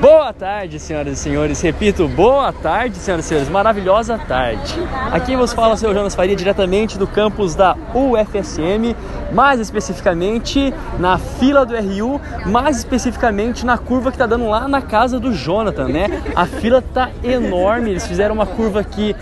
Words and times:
Boa 0.00 0.32
tarde, 0.32 0.78
senhoras 0.78 1.18
e 1.18 1.22
senhores. 1.22 1.60
Repito, 1.60 2.06
boa 2.06 2.52
tarde, 2.52 2.96
senhoras 2.96 3.24
e 3.24 3.28
senhores. 3.28 3.48
Maravilhosa 3.48 4.18
tarde. 4.18 4.74
Aqui 5.10 5.34
vos 5.36 5.52
fala 5.52 5.74
o 5.74 5.76
seu 5.76 5.94
Jonas 5.94 6.14
Faria, 6.14 6.36
diretamente 6.36 6.98
do 6.98 7.06
campus 7.06 7.54
da 7.54 7.76
UFSM, 7.94 8.94
mais 9.32 9.58
especificamente 9.58 10.72
na 10.98 11.16
fila 11.16 11.64
do 11.64 11.74
RU, 11.74 12.20
mais 12.46 12.76
especificamente 12.76 13.64
na 13.64 13.78
curva 13.78 14.12
que 14.12 14.18
tá 14.18 14.26
dando 14.26 14.48
lá 14.48 14.68
na 14.68 14.82
casa 14.82 15.18
do 15.18 15.32
Jonathan, 15.32 15.88
né? 15.88 16.22
A 16.36 16.44
fila 16.46 16.82
tá 16.82 17.10
enorme, 17.24 17.90
eles 17.90 18.06
fizeram 18.06 18.34
uma 18.34 18.46
curva 18.46 18.80
aqui 18.80 19.16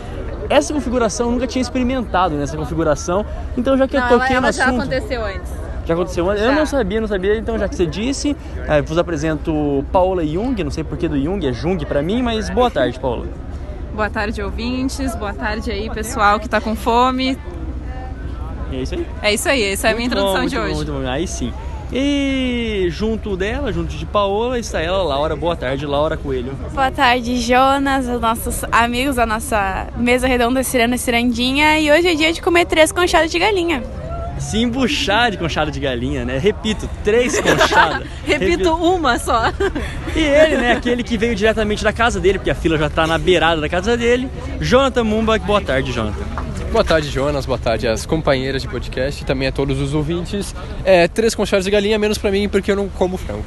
essa 0.51 0.73
configuração 0.73 1.27
eu 1.27 1.33
nunca 1.33 1.47
tinha 1.47 1.61
experimentado 1.61 2.35
nessa 2.35 2.57
configuração, 2.57 3.25
então 3.57 3.77
já 3.77 3.87
que 3.87 3.99
Não, 3.99 4.05
eu 4.05 4.19
toquei 4.19 4.37
ela, 4.37 4.47
ela 4.47 4.47
no 4.47 4.53
já 4.53 4.65
assunto, 4.65 4.81
aconteceu 4.81 5.23
antes. 5.25 5.58
Já 5.89 5.95
aconteceu 5.95 6.29
antes? 6.29 6.45
Eu 6.45 6.53
não 6.53 6.67
sabia, 6.67 7.01
não 7.01 7.09
sabia, 7.09 7.37
então 7.37 7.59
já 7.59 7.67
que 7.67 7.75
você 7.75 7.87
disse, 7.87 8.37
eh, 8.69 8.83
vos 8.83 8.99
apresento 8.99 9.83
Paola 9.91 10.25
Jung, 10.25 10.63
não 10.63 10.71
sei 10.71 10.85
porquê 10.85 11.09
do 11.09 11.19
Jung, 11.19 11.45
é 11.47 11.53
Jung 11.53 11.85
pra 11.87 12.03
mim, 12.03 12.23
mas 12.23 12.51
boa 12.51 12.71
tarde, 12.71 13.01
Paola. 13.01 13.27
Boa 13.95 14.11
tarde, 14.11 14.43
ouvintes. 14.43 15.15
Boa 15.17 15.33
tarde 15.33 15.71
aí, 15.71 15.89
pessoal 15.89 16.39
que 16.39 16.49
tá 16.49 16.61
com 16.61 16.77
fome. 16.77 17.39
E 18.71 18.77
é 18.77 18.83
isso 18.83 18.95
aí? 18.95 19.07
É 19.23 19.35
isso 19.35 19.49
aí, 19.49 19.65
essa 19.65 19.89
é 19.89 19.93
a 19.93 19.97
minha 19.97 20.09
bom, 20.09 20.15
introdução 20.15 20.41
muito 20.43 20.51
de 20.51 20.57
bom, 20.57 20.63
hoje. 20.65 20.75
muito 20.75 20.93
bom. 20.93 21.09
Aí 21.09 21.27
sim. 21.27 21.53
E 21.91 22.87
junto 22.91 23.35
dela, 23.35 23.73
junto 23.73 23.97
de 23.97 24.05
Paola, 24.05 24.59
está 24.59 24.83
ela, 24.83 25.03
Laura. 25.03 25.35
Boa 25.35 25.57
tarde, 25.57 25.87
Laura 25.87 26.19
Coelho. 26.19 26.53
Boa 26.75 26.91
tarde, 26.91 27.41
Jonas, 27.41 28.07
os 28.07 28.21
nossos 28.21 28.63
amigos 28.71 29.17
da 29.17 29.25
nossa 29.25 29.87
mesa 29.97 30.29
redonda 30.29 30.63
Ciranda 30.63 30.97
e 30.97 30.99
Cirandinha. 30.99 31.81
E 31.81 31.91
hoje 31.91 32.09
é 32.09 32.15
dia 32.15 32.31
de 32.31 32.43
comer 32.43 32.67
três 32.67 32.93
conchadas 32.93 33.31
de 33.31 33.39
galinha. 33.39 33.83
Se 34.39 34.59
embuchar 34.59 35.31
de 35.31 35.37
conchada 35.37 35.71
de 35.71 35.81
galinha, 35.81 36.25
né? 36.25 36.39
Repito, 36.39 36.89
três 37.05 37.39
conchadas. 37.41 38.07
Repito 38.25 38.73
uma 38.75 39.19
só. 39.19 39.53
E 40.15 40.21
ele, 40.21 40.57
né? 40.57 40.73
Aquele 40.73 41.03
que 41.03 41.17
veio 41.17 41.35
diretamente 41.35 41.83
da 41.83 41.93
casa 41.93 42.21
dele, 42.21 42.39
porque 42.39 42.51
a 42.51 42.55
fila 42.55 42.79
já 42.79 42.89
tá 42.89 43.07
na 43.07 43.19
beirada 43.19 43.61
da 43.61 43.69
casa 43.69 43.97
dele. 43.97 44.29
Jonathan 44.61 45.05
Mumba, 45.05 45.39
boa 45.39 45.61
tarde, 45.61 45.93
Jonathan. 45.93 46.25
Boa 46.71 46.85
tarde, 46.85 47.09
Jonas. 47.09 47.47
Boa 47.47 47.59
tarde 47.59 47.89
às 47.89 48.05
companheiras 48.05 48.61
de 48.61 48.69
podcast 48.69 49.23
e 49.23 49.25
também 49.25 49.49
a 49.49 49.53
todos 49.53 49.81
os 49.81 49.95
ouvintes. 49.95 50.55
É, 50.85 51.09
três 51.09 51.35
conchadas 51.35 51.65
de 51.65 51.71
galinha, 51.71 51.99
menos 51.99 52.19
pra 52.19 52.31
mim, 52.31 52.47
porque 52.47 52.71
eu 52.71 52.77
não 52.77 52.89
como 52.91 53.17
frango. 53.17 53.45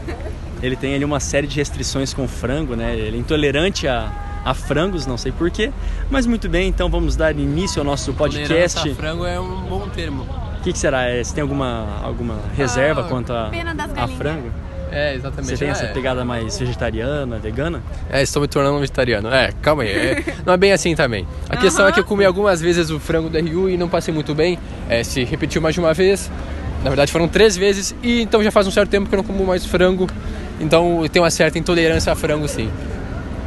Ele 0.61 0.75
tem 0.75 0.95
ali 0.95 1.05
uma 1.05 1.19
série 1.19 1.45
de 1.45 1.55
restrições 1.55 2.13
com 2.13 2.27
frango, 2.27 2.75
né? 2.75 2.95
Ele 2.95 3.17
é 3.17 3.19
intolerante 3.19 3.87
a, 3.87 4.11
a 4.43 4.53
frangos, 4.55 5.05
não 5.05 5.17
sei 5.17 5.31
porquê. 5.31 5.71
Mas 6.09 6.25
muito 6.25 6.49
bem, 6.49 6.67
então 6.67 6.89
vamos 6.89 7.15
dar 7.15 7.37
início 7.37 7.79
ao 7.79 7.85
nosso 7.85 8.11
podcast. 8.13 8.47
Tolerância 8.47 8.91
a 8.91 8.95
frango 8.95 9.25
é 9.25 9.39
um 9.39 9.61
bom 9.61 9.87
termo. 9.89 10.50
O 10.61 10.63
que, 10.63 10.73
que 10.73 10.77
será? 10.79 11.03
É, 11.07 11.23
Você 11.23 11.33
tem 11.33 11.41
alguma, 11.41 11.87
alguma 12.03 12.35
reserva 12.55 13.01
Ah, 13.01 13.05
quanto 13.05 13.33
a, 13.33 13.49
pena 13.49 13.73
das 13.73 13.89
a 13.97 14.07
frango? 14.07 14.51
É, 14.91 15.15
exatamente. 15.15 15.47
Você 15.49 15.57
tem 15.57 15.69
Ah, 15.69 15.71
essa 15.71 15.85
é. 15.85 15.87
pegada 15.87 16.23
mais 16.23 16.59
vegetariana, 16.59 17.39
vegana? 17.39 17.81
É, 18.11 18.21
estou 18.21 18.41
me 18.43 18.47
tornando 18.47 18.75
um 18.75 18.79
vegetariano. 18.79 19.29
É, 19.33 19.51
calma 19.59 19.81
aí. 19.81 19.89
é, 19.89 20.23
não 20.45 20.53
é 20.53 20.57
bem 20.57 20.71
assim 20.71 20.93
também. 20.95 21.25
A 21.49 21.57
questão 21.57 21.87
é 21.87 21.91
que 21.91 21.99
eu 21.99 22.03
comi 22.03 22.23
algumas 22.25 22.61
vezes 22.61 22.91
o 22.91 22.99
frango 22.99 23.27
do 23.27 23.39
RU 23.39 23.69
e 23.69 23.77
não 23.77 23.89
passei 23.89 24.13
muito 24.13 24.35
bem. 24.35 24.59
É, 24.87 25.03
se 25.03 25.23
repetiu 25.23 25.61
mais 25.63 25.73
de 25.73 25.79
uma 25.81 25.95
vez. 25.95 26.29
Na 26.83 26.89
verdade 26.89 27.11
foram 27.11 27.27
três 27.27 27.57
vezes 27.57 27.95
e 28.03 28.21
então 28.21 28.43
já 28.43 28.51
faz 28.51 28.67
um 28.67 28.71
certo 28.71 28.89
tempo 28.89 29.07
que 29.09 29.15
eu 29.15 29.17
não 29.17 29.23
como 29.23 29.43
mais 29.45 29.65
frango. 29.65 30.07
Então 30.59 31.01
eu 31.03 31.09
tenho 31.09 31.23
uma 31.23 31.31
certa 31.31 31.57
intolerância 31.57 32.11
a 32.13 32.15
frango 32.15 32.47
sim. 32.47 32.69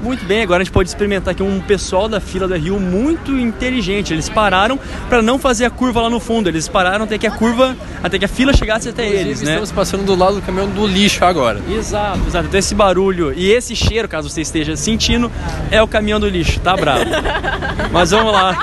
Muito 0.05 0.23
bem, 0.27 0.43
agora 0.43 0.61
a 0.61 0.65
gente 0.65 0.73
pode 0.73 0.91
experimentar 0.91 1.33
aqui 1.33 1.43
um 1.43 1.63
pessoal 1.63 2.11
da 2.11 2.21
fila 2.21 2.47
da 2.47 2.59
Rio 2.59 2.79
muito 2.79 3.39
inteligente. 3.39 4.13
Eles 4.13 4.29
pararam 4.29 4.79
para 5.09 5.23
não 5.23 5.39
fazer 5.39 5.65
a 5.65 5.71
curva 5.71 6.03
lá 6.03 6.11
no 6.11 6.21
fundo. 6.21 6.47
Eles 6.47 6.69
pararam 6.69 7.07
até 7.07 7.17
que 7.17 7.27
a 7.27 7.31
curva, 7.31 7.75
até 8.03 8.19
que 8.19 8.25
a 8.27 8.29
fila 8.29 8.53
chegasse 8.53 8.87
até 8.87 9.07
Inclusive, 9.07 9.29
eles, 9.31 9.41
né? 9.41 9.53
estamos 9.53 9.73
passando 9.73 10.05
do 10.05 10.15
lado 10.15 10.35
do 10.35 10.43
caminhão 10.43 10.69
do 10.69 10.87
lixo 10.87 11.25
agora. 11.25 11.59
Exato, 11.71 12.21
exato. 12.27 12.49
Então 12.49 12.61
esse 12.61 12.75
barulho 12.75 13.33
e 13.35 13.51
esse 13.51 13.75
cheiro, 13.75 14.07
caso 14.07 14.29
você 14.29 14.43
esteja 14.43 14.77
sentindo, 14.77 15.33
é 15.71 15.83
o 15.83 15.89
caminhão 15.89 16.21
do 16.21 16.29
lixo, 16.29 16.61
tá 16.61 16.77
bravo. 16.77 17.07
Mas 17.91 18.11
vamos 18.11 18.31
lá. 18.31 18.59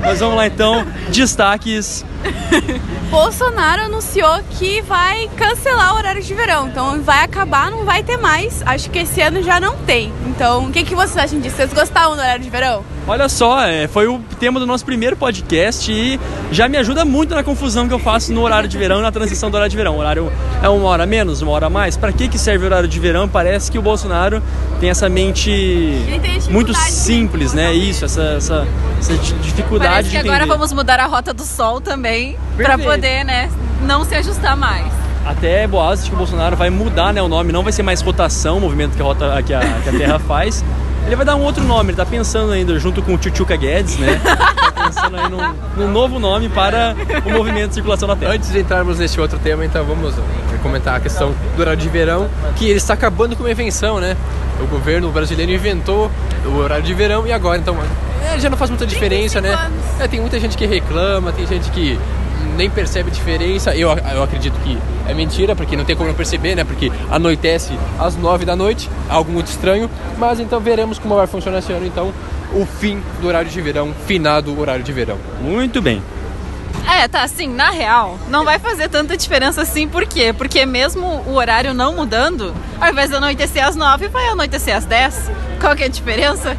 Mas 0.00 0.20
vamos 0.20 0.36
lá 0.36 0.46
então, 0.46 0.86
destaques. 1.10 2.04
Bolsonaro 3.10 3.82
anunciou 3.82 4.42
que 4.50 4.82
vai 4.82 5.28
cancelar 5.36 5.94
o 5.94 5.98
horário 5.98 6.22
de 6.22 6.34
verão. 6.34 6.68
Então 6.68 7.00
vai 7.02 7.24
acabar, 7.24 7.70
não 7.70 7.84
vai 7.84 8.02
ter 8.02 8.16
mais. 8.16 8.62
Acho 8.66 8.90
que 8.90 9.00
esse 9.00 9.20
ano 9.20 9.42
já 9.42 9.60
não 9.60 9.76
tem. 9.78 10.12
Então 10.26 10.66
o 10.66 10.72
que, 10.72 10.84
que 10.84 10.94
vocês 10.94 11.16
acham 11.16 11.40
disso? 11.40 11.56
Vocês 11.56 11.72
gostavam 11.72 12.16
do 12.16 12.20
horário 12.20 12.42
de 12.42 12.50
verão? 12.50 12.84
Olha 13.06 13.28
só, 13.28 13.60
é, 13.60 13.86
foi 13.86 14.06
o 14.06 14.18
tema 14.40 14.58
do 14.58 14.66
nosso 14.66 14.82
primeiro 14.82 15.14
podcast 15.14 15.92
e 15.92 16.18
já 16.50 16.66
me 16.68 16.78
ajuda 16.78 17.04
muito 17.04 17.34
na 17.34 17.42
confusão 17.42 17.86
que 17.86 17.92
eu 17.92 17.98
faço 17.98 18.32
no 18.32 18.40
horário 18.40 18.66
de 18.66 18.78
verão 18.78 19.02
na 19.02 19.12
transição 19.12 19.50
do 19.50 19.54
horário 19.56 19.70
de 19.70 19.76
verão. 19.76 19.96
O 19.96 19.98
horário 19.98 20.32
é 20.62 20.68
uma 20.70 20.88
hora 20.88 21.04
menos, 21.04 21.42
uma 21.42 21.52
hora 21.52 21.66
a 21.66 21.70
mais? 21.70 21.98
Para 21.98 22.10
que, 22.12 22.28
que 22.28 22.38
serve 22.38 22.64
o 22.64 22.66
horário 22.66 22.88
de 22.88 22.98
verão? 22.98 23.28
Parece 23.28 23.70
que 23.70 23.78
o 23.78 23.82
Bolsonaro 23.82 24.42
tem 24.80 24.88
essa 24.88 25.06
mente 25.10 25.50
tem 26.22 26.40
muito 26.50 26.72
simples, 26.74 27.52
né? 27.52 27.74
Isso, 27.74 28.06
essa, 28.06 28.22
essa, 28.38 28.66
essa 28.98 29.14
di- 29.18 29.34
dificuldade 29.34 29.90
Parece 29.92 30.10
que 30.10 30.16
agora 30.16 30.46
vamos 30.46 30.72
mudar 30.72 30.98
a 30.98 31.04
rota 31.06 31.34
do 31.34 31.42
sol 31.44 31.82
também, 31.82 32.38
Perfeito. 32.56 32.84
poder, 32.84 33.22
né, 33.22 33.50
não 33.82 34.02
se 34.06 34.14
ajustar 34.14 34.56
mais. 34.56 34.90
Até 35.26 35.66
boas 35.66 36.04
de 36.04 36.08
que 36.08 36.14
o 36.14 36.18
Bolsonaro 36.18 36.56
vai 36.56 36.70
mudar 36.70 37.12
né, 37.12 37.20
o 37.20 37.28
nome, 37.28 37.52
não 37.52 37.62
vai 37.62 37.72
ser 37.72 37.82
mais 37.82 38.00
rotação, 38.00 38.56
o 38.56 38.60
movimento 38.62 38.94
que 38.96 39.02
a, 39.02 39.04
rota, 39.04 39.42
que 39.42 39.52
a, 39.52 39.60
que 39.60 39.88
a 39.90 39.92
Terra 39.92 40.18
faz. 40.26 40.64
Ele 41.06 41.16
vai 41.16 41.24
dar 41.24 41.36
um 41.36 41.42
outro 41.42 41.62
nome, 41.62 41.90
ele 41.90 41.96
tá 41.96 42.06
pensando 42.06 42.52
ainda, 42.52 42.78
junto 42.78 43.02
com 43.02 43.14
o 43.14 43.18
Tchutchuca 43.18 43.56
Guedes, 43.56 43.98
né? 43.98 44.20
Tá 44.74 44.86
pensando 44.86 45.16
aí 45.16 45.28
num, 45.28 45.54
num 45.76 45.92
novo 45.92 46.18
nome 46.18 46.48
para 46.48 46.96
o 47.24 47.30
movimento 47.30 47.68
de 47.68 47.74
circulação 47.74 48.08
da 48.08 48.16
Terra. 48.16 48.32
Antes 48.32 48.50
de 48.50 48.58
entrarmos 48.58 48.98
nesse 48.98 49.20
outro 49.20 49.38
tema, 49.38 49.64
então 49.64 49.84
vamos 49.84 50.14
comentar 50.62 50.96
a 50.96 51.00
questão 51.00 51.34
do 51.54 51.60
horário 51.60 51.80
de 51.80 51.88
verão, 51.88 52.28
que 52.56 52.66
ele 52.66 52.78
está 52.78 52.94
acabando 52.94 53.36
com 53.36 53.44
uma 53.44 53.50
invenção, 53.50 54.00
né? 54.00 54.16
O 54.60 54.66
governo 54.66 55.10
brasileiro 55.12 55.52
inventou 55.52 56.10
o 56.44 56.56
horário 56.56 56.84
de 56.84 56.92
verão 56.92 57.26
e 57.26 57.32
agora, 57.32 57.58
então, 57.58 57.76
é, 58.24 58.38
já 58.38 58.50
não 58.50 58.56
faz 58.56 58.70
muita 58.70 58.86
diferença, 58.86 59.40
né? 59.40 59.50
25 59.50 59.66
anos. 59.66 60.00
É, 60.00 60.08
tem 60.08 60.20
muita 60.20 60.40
gente 60.40 60.56
que 60.56 60.66
reclama, 60.66 61.32
tem 61.32 61.46
gente 61.46 61.70
que 61.70 61.98
nem 62.56 62.70
percebe 62.70 63.10
diferença. 63.10 63.74
Eu, 63.74 63.90
eu 63.90 64.22
acredito 64.22 64.58
que 64.60 64.78
é 65.08 65.14
mentira, 65.14 65.54
porque 65.56 65.76
não 65.76 65.84
tem 65.84 65.96
como 65.96 66.08
não 66.08 66.16
perceber, 66.16 66.54
né? 66.54 66.64
Porque 66.64 66.90
anoitece 67.10 67.72
às 67.98 68.16
nove 68.16 68.44
da 68.44 68.54
noite, 68.54 68.90
algo 69.08 69.30
muito 69.30 69.48
estranho. 69.48 69.90
Mas 70.18 70.40
então 70.40 70.60
veremos 70.60 70.98
como 70.98 71.16
vai 71.16 71.26
funcionar 71.26 71.58
esse 71.58 71.72
ano, 71.72 71.86
então, 71.86 72.12
o 72.52 72.64
fim 72.64 73.02
do 73.20 73.26
horário 73.26 73.50
de 73.50 73.60
verão, 73.60 73.94
finado 74.06 74.58
horário 74.58 74.84
de 74.84 74.92
verão. 74.92 75.18
Muito 75.40 75.82
bem. 75.82 76.02
É, 76.86 77.08
tá 77.08 77.22
assim, 77.22 77.48
na 77.48 77.70
real, 77.70 78.18
não 78.28 78.44
vai 78.44 78.58
fazer 78.58 78.88
tanta 78.88 79.16
diferença 79.16 79.62
assim, 79.62 79.88
por 79.88 80.04
quê? 80.04 80.34
Porque 80.36 80.66
mesmo 80.66 81.06
o 81.26 81.34
horário 81.34 81.72
não 81.72 81.94
mudando, 81.94 82.54
ao 82.78 82.90
invés 82.90 83.08
de 83.08 83.16
anoitecer 83.16 83.66
às 83.66 83.74
9, 83.74 84.08
vai 84.08 84.28
anoitecer 84.28 84.76
às 84.76 84.84
10. 84.84 85.30
Qual 85.60 85.74
que 85.74 85.82
é 85.82 85.86
a 85.86 85.88
diferença? 85.88 86.56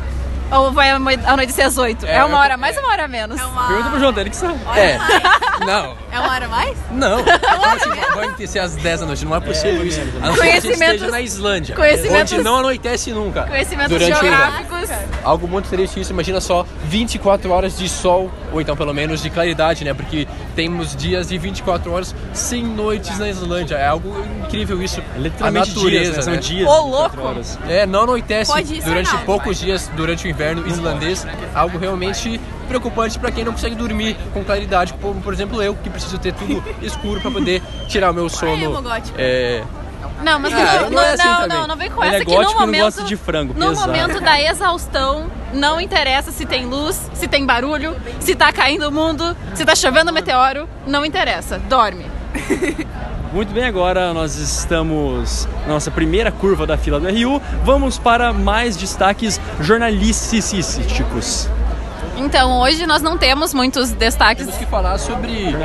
Ou 0.52 0.72
vai 0.72 0.90
ano- 0.92 1.10
anoitecer 1.26 1.66
às 1.66 1.78
8? 1.78 2.06
É, 2.06 2.16
É, 2.18 2.24
uma 2.24 2.38
hora 2.40 2.54
a 2.54 2.58
mais 2.58 2.76
ou 2.78 2.84
uma 2.84 2.92
hora 2.92 3.06
a 3.06 3.08
menos? 3.08 3.40
Pergunta 3.42 3.90
pro 3.90 4.00
João, 4.00 4.14
ele 4.18 4.30
que 4.30 4.36
sabe. 4.36 4.60
É, 4.76 4.98
não, 5.66 5.96
É 6.16 6.20
uma 6.20 6.32
hora 6.32 6.46
a 6.46 6.50
mais? 6.50 6.78
Não, 6.92 7.18
como 7.24 7.66
assim, 7.66 7.90
vai 7.90 8.06
anoitecer 8.26 8.64
às 8.64 8.74
10 8.76 9.00
da 9.02 9.06
noite, 9.06 9.26
não 9.26 9.36
é 9.36 9.40
possível 9.42 9.86
isso. 9.86 10.00
A 10.22 10.28
não 10.28 10.36
ser 10.36 10.42
que 10.42 10.48
a 10.48 10.52
gente 10.54 10.62
Conhecimentos- 10.62 10.94
esteja 10.96 11.12
na 11.12 11.22
Islândia, 11.22 11.76
conhecimentos- 11.76 12.34
onde 12.34 12.44
não 12.44 12.56
anoitece 12.60 13.12
nunca. 13.12 13.44
Conhecimentos 13.44 13.90
durante 13.90 14.14
o 14.14 14.22
geográficos. 14.22 14.90
Algo 15.24 15.48
muito 15.48 15.68
triste 15.70 16.00
isso, 16.00 16.12
imagina 16.14 16.40
só 16.40 16.66
24 16.86 17.52
horas 17.52 17.78
de 17.78 17.90
sol, 17.90 18.32
ou 18.54 18.62
então 18.62 18.78
pelo 18.78 18.94
menos 18.94 19.22
de 19.22 19.30
claridade, 19.30 19.84
né? 19.84 19.94
Porque 19.94 20.26
temos 20.56 20.96
dias 20.96 21.28
de 21.28 21.38
24 21.38 21.92
horas 21.92 22.16
sem 22.34 22.64
noites 22.64 23.20
na 23.20 23.28
Islândia. 23.30 23.76
É 23.76 23.88
algo 23.88 24.16
incrível 24.46 24.82
isso. 24.82 25.02
Literalmente 25.18 25.72
a 25.72 25.74
natureza, 25.74 25.90
dias, 26.14 26.16
né? 26.18 26.22
São 26.22 26.34
né? 26.34 26.40
dias. 26.40 26.70
Ô, 26.70 26.84
24 26.84 26.92
louco! 27.22 27.22
horas. 27.28 27.60
É, 27.68 27.86
não 27.86 28.04
anoitece 28.04 28.52
ser 28.54 28.82
durante 28.84 29.18
poucos 29.26 29.60
dias 29.60 29.92
durante 29.98 30.26
o 30.26 30.30
inverno 30.30 30.66
islandês. 30.66 31.28
Algo 31.54 31.78
realmente 31.78 32.40
preocupante 32.66 33.18
para 33.20 33.32
quem 33.32 33.44
não 33.44 33.52
consegue 33.54 33.76
dormir 33.76 34.16
com 34.34 34.44
claridade, 34.44 34.94
como 35.02 35.22
por 35.22 35.34
exemplo 35.34 35.62
eu, 35.62 35.76
que 35.76 35.90
preciso 35.90 36.18
ter 36.18 36.34
tudo 36.34 36.64
escuro 36.82 37.22
para 37.22 37.32
poder 37.32 37.62
tirar 37.88 38.12
o 38.12 38.14
meu 38.14 38.30
sono. 38.30 38.84
É, 39.18 39.64
Não, 40.24 40.40
mas 40.40 40.54
Ah, 40.54 40.58
não, 40.58 40.82
não 40.84 40.90
não, 40.92 41.02
é 41.02 41.14
assim 41.14 41.24
não, 41.28 41.48
não, 41.48 41.68
não 41.68 41.76
vem 41.78 41.90
com 41.92 42.04
Ele 42.04 42.16
essa 42.16 42.24
é 42.24 42.26
que 42.26 42.38
no 42.38 42.54
momento, 42.60 42.84
gosta 42.84 43.04
de 43.04 43.16
frango, 43.18 43.54
no 43.54 43.70
pesado. 43.70 43.88
momento 43.88 44.22
da 44.22 44.42
exaustão, 44.42 45.26
não 45.54 45.80
interessa 45.82 46.32
se 46.32 46.46
tem 46.46 46.66
luz, 46.66 47.10
se 47.14 47.28
tem 47.28 47.46
barulho, 47.46 47.96
se 48.20 48.34
tá 48.36 48.52
caindo 48.54 48.88
o 48.88 48.92
mundo, 48.92 49.36
se 49.54 49.66
tá 49.66 49.76
chovendo 49.76 50.14
meteoro, 50.14 50.68
não 50.88 51.06
interessa, 51.06 51.60
dorme. 51.70 52.06
Muito 53.34 53.54
bem, 53.54 53.66
agora 53.66 54.14
nós 54.14 54.36
estamos 54.38 55.46
na 55.68 55.74
nossa 55.74 55.92
primeira 55.92 56.32
curva 56.32 56.66
da 56.66 56.78
fila 56.78 57.02
do 57.02 57.08
RU. 57.10 57.42
Vamos 57.66 57.98
para 57.98 58.32
mais 58.32 58.78
destaques 58.78 59.42
jornalísticos. 59.60 61.50
Então, 62.18 62.60
hoje 62.62 62.86
nós 62.86 63.02
não 63.02 63.18
temos 63.18 63.54
muitos 63.54 63.92
destaques. 63.92 64.46
temos 64.46 64.60
que 64.60 64.66
falar 64.66 64.98
sobre 64.98 65.56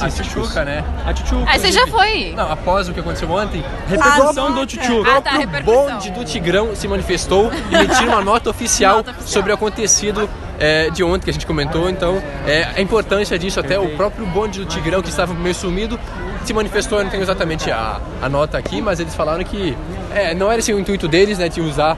a 0.00 0.08
Tchutchuca, 0.08 0.64
né? 0.64 0.84
A 1.06 1.12
Tchutchuca. 1.12 1.44
Ah, 1.46 1.58
você 1.58 1.70
já 1.70 1.86
foi. 1.86 2.32
Não, 2.36 2.50
após 2.50 2.88
o 2.88 2.92
que 2.92 3.00
aconteceu 3.00 3.30
ontem, 3.30 3.64
Repercussão 3.88 4.52
do 4.52 4.66
Tchutchuca. 4.66 5.16
Ah, 5.16 5.20
tá, 5.20 5.38
o 5.38 5.62
bonde 5.62 6.10
do 6.10 6.24
Tigrão 6.24 6.74
se 6.74 6.88
manifestou 6.88 7.50
e 7.70 7.74
emitiu 7.74 8.08
uma 8.08 8.22
nota 8.22 8.50
oficial 8.50 8.96
Nota 8.98 9.10
oficial. 9.12 9.28
sobre 9.28 9.52
o 9.52 9.54
acontecido 9.54 10.28
é, 10.58 10.90
de 10.90 11.02
ontem 11.02 11.24
que 11.24 11.30
a 11.30 11.32
gente 11.32 11.46
comentou. 11.46 11.88
Então, 11.88 12.22
é, 12.46 12.64
a 12.76 12.80
importância 12.80 13.38
disso, 13.38 13.60
até 13.60 13.78
o 13.78 13.96
próprio 13.96 14.26
bonde 14.26 14.60
do 14.60 14.66
Tigrão, 14.66 15.00
que 15.02 15.08
estava 15.08 15.32
meio 15.32 15.54
sumido, 15.54 15.98
se 16.44 16.52
manifestou. 16.52 16.98
Eu 16.98 17.04
não 17.04 17.10
tenho 17.10 17.22
exatamente 17.22 17.70
a, 17.70 18.00
a 18.20 18.28
nota 18.28 18.58
aqui, 18.58 18.82
mas 18.82 19.00
eles 19.00 19.14
falaram 19.14 19.42
que 19.44 19.76
é, 20.14 20.34
não 20.34 20.50
era 20.50 20.58
esse 20.60 20.72
o 20.72 20.78
intuito 20.78 21.06
deles, 21.08 21.38
né, 21.38 21.48
de 21.48 21.60
usar 21.60 21.96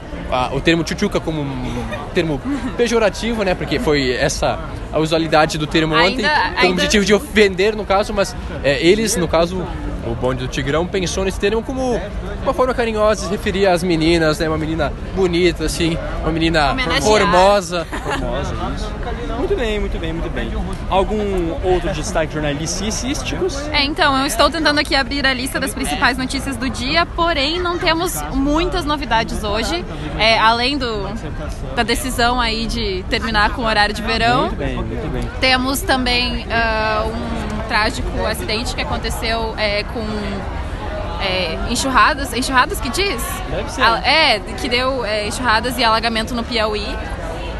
o 0.53 0.59
termo 0.61 0.83
tchutchuca 0.83 1.19
como 1.19 1.41
um 1.41 1.83
termo 2.13 2.41
pejorativo, 2.77 3.43
né, 3.43 3.53
porque 3.55 3.79
foi 3.79 4.11
essa 4.11 4.59
a 4.91 4.99
usualidade 4.99 5.57
do 5.57 5.65
termo 5.67 5.95
Ainda- 5.95 6.27
ontem, 6.29 6.61
com 6.61 6.67
o 6.67 6.71
objetivo 6.71 7.05
de 7.05 7.13
ofender, 7.13 7.75
no 7.75 7.85
caso, 7.85 8.13
mas 8.13 8.35
é, 8.63 8.79
eles, 8.85 9.15
no 9.15 9.27
caso, 9.27 9.65
o 10.05 10.15
bonde 10.15 10.41
do 10.41 10.47
Tigrão 10.47 10.85
pensou 10.85 11.23
nesse 11.23 11.39
termo 11.39 11.63
como 11.63 11.99
uma 12.41 12.53
forma 12.53 12.73
carinhosa 12.73 13.21
de 13.21 13.27
se 13.27 13.31
referir 13.31 13.67
às 13.67 13.83
meninas, 13.83 14.39
né, 14.39 14.47
uma 14.47 14.57
menina 14.57 14.91
bonita, 15.15 15.65
assim, 15.65 15.97
uma 16.21 16.31
menina 16.31 16.75
formosa. 17.01 17.85
Formosa, 17.85 18.55
isso. 18.75 18.91
Muito 19.37 19.55
bem, 19.55 19.79
muito 19.79 19.99
bem, 19.99 20.13
muito 20.13 20.29
bem. 20.29 20.51
Algum 20.89 21.51
outro 21.63 21.91
destaque 21.93 22.33
jornalísticos? 22.33 23.67
É, 23.71 23.83
então, 23.83 24.17
eu 24.17 24.25
estou 24.25 24.49
tentando 24.49 24.79
aqui 24.79 24.95
abrir 24.95 25.25
a 25.25 25.33
lista 25.33 25.59
das 25.59 25.73
principais 25.73 26.17
notícias 26.17 26.55
do 26.55 26.69
dia, 26.69 27.05
porém 27.05 27.59
não 27.59 27.77
temos 27.77 28.21
muitas 28.33 28.85
novidades 28.85 29.43
hoje, 29.43 29.83
é, 30.17 30.37
além 30.37 30.77
do, 30.77 31.07
da 31.75 31.83
decisão 31.83 32.39
aí 32.39 32.65
de 32.65 33.03
terminar 33.09 33.51
com 33.51 33.63
o 33.63 33.65
horário 33.65 33.93
de 33.93 34.01
verão. 34.01 34.43
Muito 34.43 34.55
bem, 34.55 34.75
muito 34.75 35.11
bem. 35.11 35.29
Temos 35.39 35.81
também 35.81 36.45
ah, 36.49 37.05
um 37.05 37.42
trágico 37.73 38.23
acidente 38.27 38.75
que 38.75 38.81
aconteceu 38.83 39.55
é, 39.57 39.83
com 39.83 40.05
é, 41.19 41.57
enxurradas, 41.71 42.31
enxurradas 42.31 42.79
que 42.79 42.87
diz? 42.87 43.25
Deve 43.49 43.71
ser. 43.71 43.81
É, 43.81 44.39
que 44.61 44.69
deu 44.69 45.03
é, 45.03 45.27
enxurradas 45.27 45.75
e 45.79 45.83
alagamento 45.83 46.35
no 46.35 46.43
Piauí, 46.43 46.85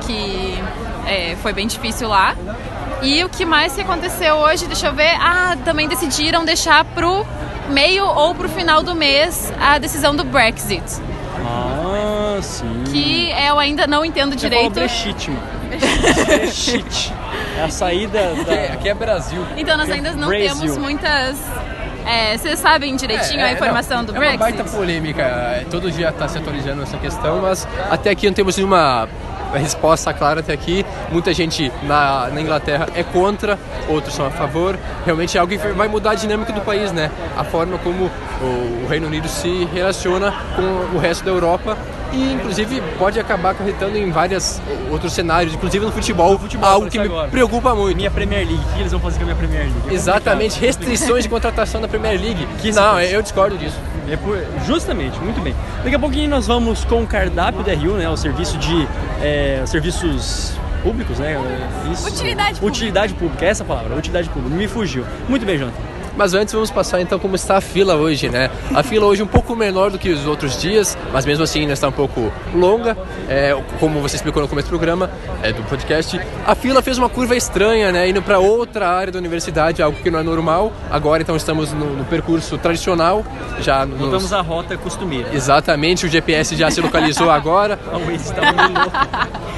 que 0.06 0.56
é, 1.08 1.36
foi 1.42 1.52
bem 1.52 1.66
difícil 1.66 2.08
lá. 2.08 2.36
E 3.02 3.24
o 3.24 3.30
que 3.30 3.44
mais 3.44 3.74
que 3.74 3.82
aconteceu 3.82 4.36
hoje, 4.36 4.68
deixa 4.68 4.86
eu 4.86 4.94
ver, 4.94 5.16
ah, 5.20 5.58
também 5.66 5.88
decidiram 5.88 6.46
deixar 6.46 6.86
pro 6.86 7.26
meio 7.70 8.06
ou 8.06 8.36
pro 8.36 8.48
final 8.48 8.84
do 8.84 8.94
mês 8.94 9.52
a 9.60 9.80
decisão 9.80 10.16
do 10.16 10.24
Brexit, 10.24 10.84
Ah, 11.44 12.38
sim. 12.40 12.84
que 12.92 13.32
eu 13.32 13.58
ainda 13.58 13.88
não 13.88 14.06
entendo 14.06 14.40
Você 14.40 14.48
falou 14.48 14.70
direito. 14.70 14.74
Brexit, 14.74 15.32
mano. 15.32 15.42
Brexit. 16.28 17.14
É 17.58 17.64
a 17.64 17.70
saída 17.70 18.20
Aqui 18.20 18.50
é, 18.52 18.68
da... 18.68 18.74
aqui 18.74 18.90
é 18.90 18.94
Brasil. 18.94 19.46
Então 19.58 19.78
nós 19.78 19.90
ainda 19.90 20.12
não 20.14 20.28
Brasil. 20.28 20.48
temos 20.56 20.78
muitas. 20.78 21.38
é, 22.06 22.38
vocês 22.38 22.60
sabem 22.60 22.96
direitinho 22.96 23.40
É, 23.40 23.44
a 23.44 23.50
é, 23.50 23.54
informação 23.54 23.98
não, 23.98 24.06
do 24.06 24.16
é 24.16 24.20
Brexit? 24.20 24.38
uma 24.42 24.52
baita 24.52 24.64
polêmica. 24.66 25.22
é, 25.22 25.66
Todo 25.70 25.92
dia 25.92 26.10
está 26.10 26.28
se 26.28 26.38
atualizando 26.38 26.82
essa 26.84 26.98
questão, 26.98 27.42
mas 27.42 27.68
até 27.90 28.10
aqui 28.10 28.26
não 28.28 28.34
temos 28.34 28.58
nenhuma 28.58 29.08
resposta 29.54 30.12
clara 30.14 30.40
até 30.40 30.52
aqui. 30.54 30.84
Muita 31.12 31.32
gente 31.32 31.72
na, 31.84 32.28
na 32.30 32.42
Inglaterra 32.42 32.88
é 32.96 33.04
contra, 33.04 33.58
outros 33.88 34.16
são 34.16 34.26
a 34.26 34.32
favor. 34.32 34.78
Realmente 35.06 35.38
é 35.38 35.40
algo 35.40 35.52
que 35.56 35.58
vai 35.74 35.88
mudar 35.88 36.12
a 36.12 36.16
dinâmica 36.16 36.52
do 36.52 36.62
país, 36.62 36.92
né? 36.92 37.12
A 37.38 37.44
forma 37.44 37.78
como 37.78 38.10
o, 38.42 38.84
o 38.84 38.88
Reino 38.90 39.06
Unido 39.06 39.28
se 39.28 39.70
relaciona 39.72 40.34
com 40.56 40.98
o 40.98 41.00
resto 41.00 41.24
da 41.24 41.30
Europa. 41.30 41.78
E, 42.14 42.34
inclusive, 42.34 42.82
pode 43.00 43.20
acabar 43.20 43.50
acarretando 43.52 43.98
em 43.98 44.12
vários 44.12 44.62
outros 44.92 45.14
cenários, 45.14 45.54
inclusive 45.54 45.84
no 45.86 45.92
futebol, 45.92 46.38
futebol, 46.38 46.70
algo 46.70 46.90
que 46.90 47.00
me 47.00 47.06
agora. 47.06 47.28
preocupa 47.30 47.74
muito. 47.74 47.98
Minha 47.98 48.12
Premier 48.12 48.46
League. 48.48 48.62
O 48.70 48.74
que 48.74 48.80
eles 48.82 48.92
vão 48.92 49.02
fazer 49.02 49.18
com 49.18 49.24
a 49.24 49.26
minha 49.26 49.36
Premier 49.36 49.64
League? 49.64 49.90
É 49.90 49.94
Exatamente, 49.94 50.60
restrições 50.60 51.24
de 51.24 51.30
contratação 51.30 51.82
da 51.82 51.88
Premier 51.88 52.20
League. 52.22 52.48
Que 52.62 52.72
não, 52.72 53.00
eu 53.02 53.22
discordo 53.22 53.58
disso. 53.58 53.78
É 54.10 54.16
por- 54.16 54.38
justamente, 54.66 55.18
muito 55.20 55.42
bem. 55.42 55.56
Daqui 55.84 55.96
a 55.96 56.00
pouquinho 56.00 56.30
nós 56.30 56.46
vamos 56.46 56.86
com 56.86 57.02
o 57.02 57.08
cardápio 57.08 57.64
da 57.64 57.74
Rio, 57.74 57.94
né? 57.94 58.08
O 58.10 58.16
serviço 58.18 58.58
de 58.58 58.88
é, 59.22 59.62
os 59.64 59.70
serviços 59.70 60.54
públicos, 60.84 61.18
né? 61.20 61.38
Isso. 61.92 62.08
Utilidade 62.08 62.50
pública. 62.60 62.66
Utilidade 62.68 63.14
pública, 63.14 63.46
é 63.46 63.50
essa 63.50 63.64
palavra, 63.64 63.96
utilidade 63.96 64.30
pública. 64.30 64.56
Me 64.56 64.68
fugiu. 64.68 65.06
Muito 65.28 65.46
bem, 65.46 65.58
Jonathan. 65.58 65.78
Mas 66.16 66.34
antes 66.34 66.54
vamos 66.54 66.70
passar 66.70 67.02
então 67.02 67.18
como 67.18 67.36
está 67.36 67.58
a 67.58 67.62
fila 67.62 67.96
hoje, 67.96 68.30
né? 68.30 68.50
A 68.74 68.84
fila 68.84 69.06
hoje 69.06 69.22
é 69.22 69.24
um 69.24 69.28
pouco 69.28 69.56
menor 69.56 69.92
do 69.92 69.98
que 69.98 70.10
os 70.10 70.26
outros 70.26 70.62
dias, 70.62 70.98
mas 71.12 71.26
mesmo 71.26 71.44
assim 71.44 71.62
ainda 71.62 71.74
está 71.74 71.88
um 71.88 71.92
pouco 71.94 72.32
longa. 72.54 72.98
É, 73.28 73.56
como 73.80 74.00
você 74.02 74.16
explicou 74.16 74.42
no 74.42 74.48
começo 74.48 74.68
do 74.68 74.70
programa, 74.70 75.10
é, 75.42 75.52
do 75.52 75.64
podcast, 75.64 76.20
a 76.46 76.56
fila 76.56 76.82
fez 76.82 76.98
uma 76.98 77.10
curva 77.10 77.36
estranha, 77.36 77.92
né? 77.92 78.08
Indo 78.10 78.22
para 78.22 78.40
outra 78.40 78.88
área 78.90 79.12
da 79.12 79.20
universidade, 79.20 79.82
algo 79.82 79.98
que 80.02 80.12
não 80.12 80.20
é 80.20 80.24
normal. 80.24 80.72
Agora 80.92 81.22
então 81.22 81.36
estamos 81.36 81.74
no, 81.74 81.96
no 81.96 82.06
percurso 82.06 82.58
tradicional, 82.58 83.26
já 83.60 83.86
nos... 83.86 84.00
Voltamos 84.00 84.34
à 84.34 84.42
rota 84.42 84.78
costumeira. 84.78 85.30
Exatamente, 85.34 86.06
o 86.06 86.10
GPS 86.10 86.56
já 86.56 86.70
se 86.70 86.82
localizou 86.82 87.30
agora. 87.30 87.80
O 87.94 88.00
Waze 88.06 88.16
estava 88.16 88.52
meio 88.52 88.74
louco. 88.74 88.98